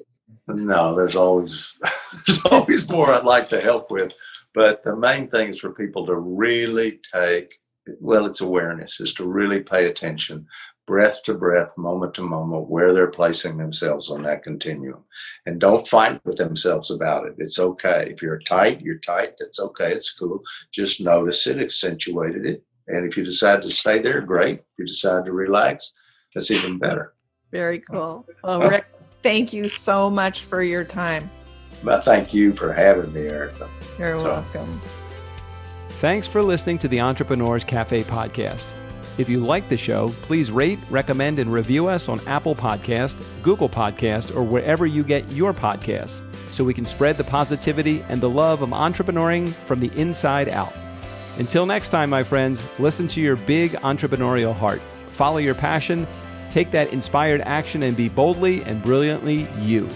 No, 0.49 0.97
there's 0.97 1.17
always 1.17 1.73
there's 2.27 2.45
always 2.47 2.91
more 2.91 3.11
I'd 3.11 3.25
like 3.25 3.49
to 3.51 3.61
help 3.61 3.91
with, 3.91 4.13
but 4.53 4.83
the 4.83 4.97
main 4.97 5.29
thing 5.29 5.49
is 5.49 5.61
for 5.61 5.71
people 5.71 6.05
to 6.07 6.17
really 6.17 7.01
take 7.15 7.55
well, 8.01 8.27
it's 8.27 8.41
awareness, 8.41 9.01
is 9.01 9.15
to 9.15 9.27
really 9.27 9.61
pay 9.61 9.87
attention, 9.87 10.47
breath 10.91 11.23
to 11.23 11.35
breath, 11.35 11.71
moment 11.77 12.13
to 12.15 12.21
moment, 12.23 12.69
where 12.69 12.93
they're 12.93 13.07
placing 13.13 13.57
themselves 13.57 14.11
on 14.11 14.25
that 14.25 14.43
continuum, 14.43 15.05
and 15.47 15.61
don't 15.61 15.87
fight 15.87 16.21
with 16.25 16.37
themselves 16.37 16.91
about 16.91 17.29
it. 17.29 17.35
It's 17.39 17.61
okay 17.61 18.09
if 18.11 18.21
you're 18.21 18.41
tight, 18.41 18.81
you're 18.81 18.99
tight. 18.99 19.35
That's 19.39 19.61
okay. 19.61 19.93
It's 19.93 20.13
cool. 20.13 20.43
Just 20.73 21.01
notice 21.01 21.47
it, 21.47 21.61
accentuate 21.61 22.35
it, 22.45 22.65
and 22.89 23.07
if 23.07 23.17
you 23.17 23.25
decide 23.25 23.63
to 23.63 23.71
stay 23.71 24.01
there, 24.01 24.21
great. 24.21 24.59
If 24.59 24.79
you 24.79 24.85
decide 24.85 25.27
to 25.27 25.33
relax, 25.33 25.95
that's 26.35 26.51
even 26.51 26.77
better. 26.77 27.15
Very 27.53 27.79
cool. 27.89 28.27
Well, 28.43 28.63
Rick, 28.63 28.87
thank 29.23 29.53
you 29.53 29.69
so 29.69 30.11
much 30.11 30.43
for 30.43 30.61
your 30.61 30.83
time. 30.83 31.31
But 31.85 32.03
thank 32.03 32.35
you 32.35 32.53
for 32.53 32.73
having 32.73 33.13
me, 33.13 33.29
Erica. 33.29 33.71
You're 33.97 34.17
So- 34.17 34.33
welcome. 34.33 34.81
Thanks 36.01 36.27
for 36.27 36.43
listening 36.43 36.79
to 36.79 36.89
the 36.89 37.01
Entrepreneurs 37.01 37.63
Cafe 37.63 38.03
podcast. 38.03 38.75
If 39.21 39.29
you 39.29 39.41
like 39.41 39.69
the 39.69 39.77
show, 39.77 40.09
please 40.23 40.51
rate, 40.51 40.79
recommend, 40.89 41.41
and 41.41 41.53
review 41.53 41.89
us 41.89 42.09
on 42.09 42.27
Apple 42.27 42.55
Podcast, 42.55 43.23
Google 43.43 43.69
Podcast, 43.69 44.35
or 44.35 44.43
wherever 44.43 44.87
you 44.87 45.05
get 45.05 45.31
your 45.31 45.53
podcasts 45.53 46.23
so 46.51 46.65
we 46.65 46.73
can 46.73 46.87
spread 46.87 47.19
the 47.19 47.25
positivity 47.25 48.03
and 48.09 48.19
the 48.19 48.31
love 48.31 48.63
of 48.63 48.71
entrepreneuring 48.71 49.53
from 49.53 49.79
the 49.79 49.93
inside 49.95 50.49
out. 50.49 50.73
Until 51.37 51.67
next 51.67 51.91
time, 51.91 52.09
my 52.09 52.23
friends, 52.23 52.67
listen 52.79 53.09
to 53.09 53.21
your 53.21 53.37
big 53.37 53.73
entrepreneurial 53.73 54.55
heart, 54.55 54.81
follow 55.09 55.37
your 55.37 55.55
passion, 55.55 56.07
take 56.49 56.71
that 56.71 56.91
inspired 56.91 57.43
action, 57.43 57.83
and 57.83 57.95
be 57.95 58.09
boldly 58.09 58.63
and 58.63 58.83
brilliantly 58.83 59.47
you. 59.59 59.87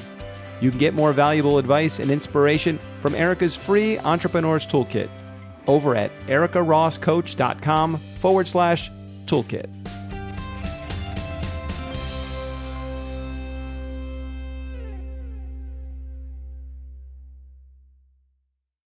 You 0.60 0.68
can 0.68 0.78
get 0.78 0.92
more 0.92 1.14
valuable 1.14 1.56
advice 1.56 1.98
and 1.98 2.10
inspiration 2.10 2.78
from 3.00 3.14
Erica's 3.14 3.56
free 3.56 3.98
Entrepreneurs 4.00 4.66
Toolkit 4.66 5.08
over 5.66 5.96
at 5.96 6.10
ericarosscoach.com 6.26 7.96
forward 8.18 8.46
slash 8.46 8.90
toolkit. 9.24 9.83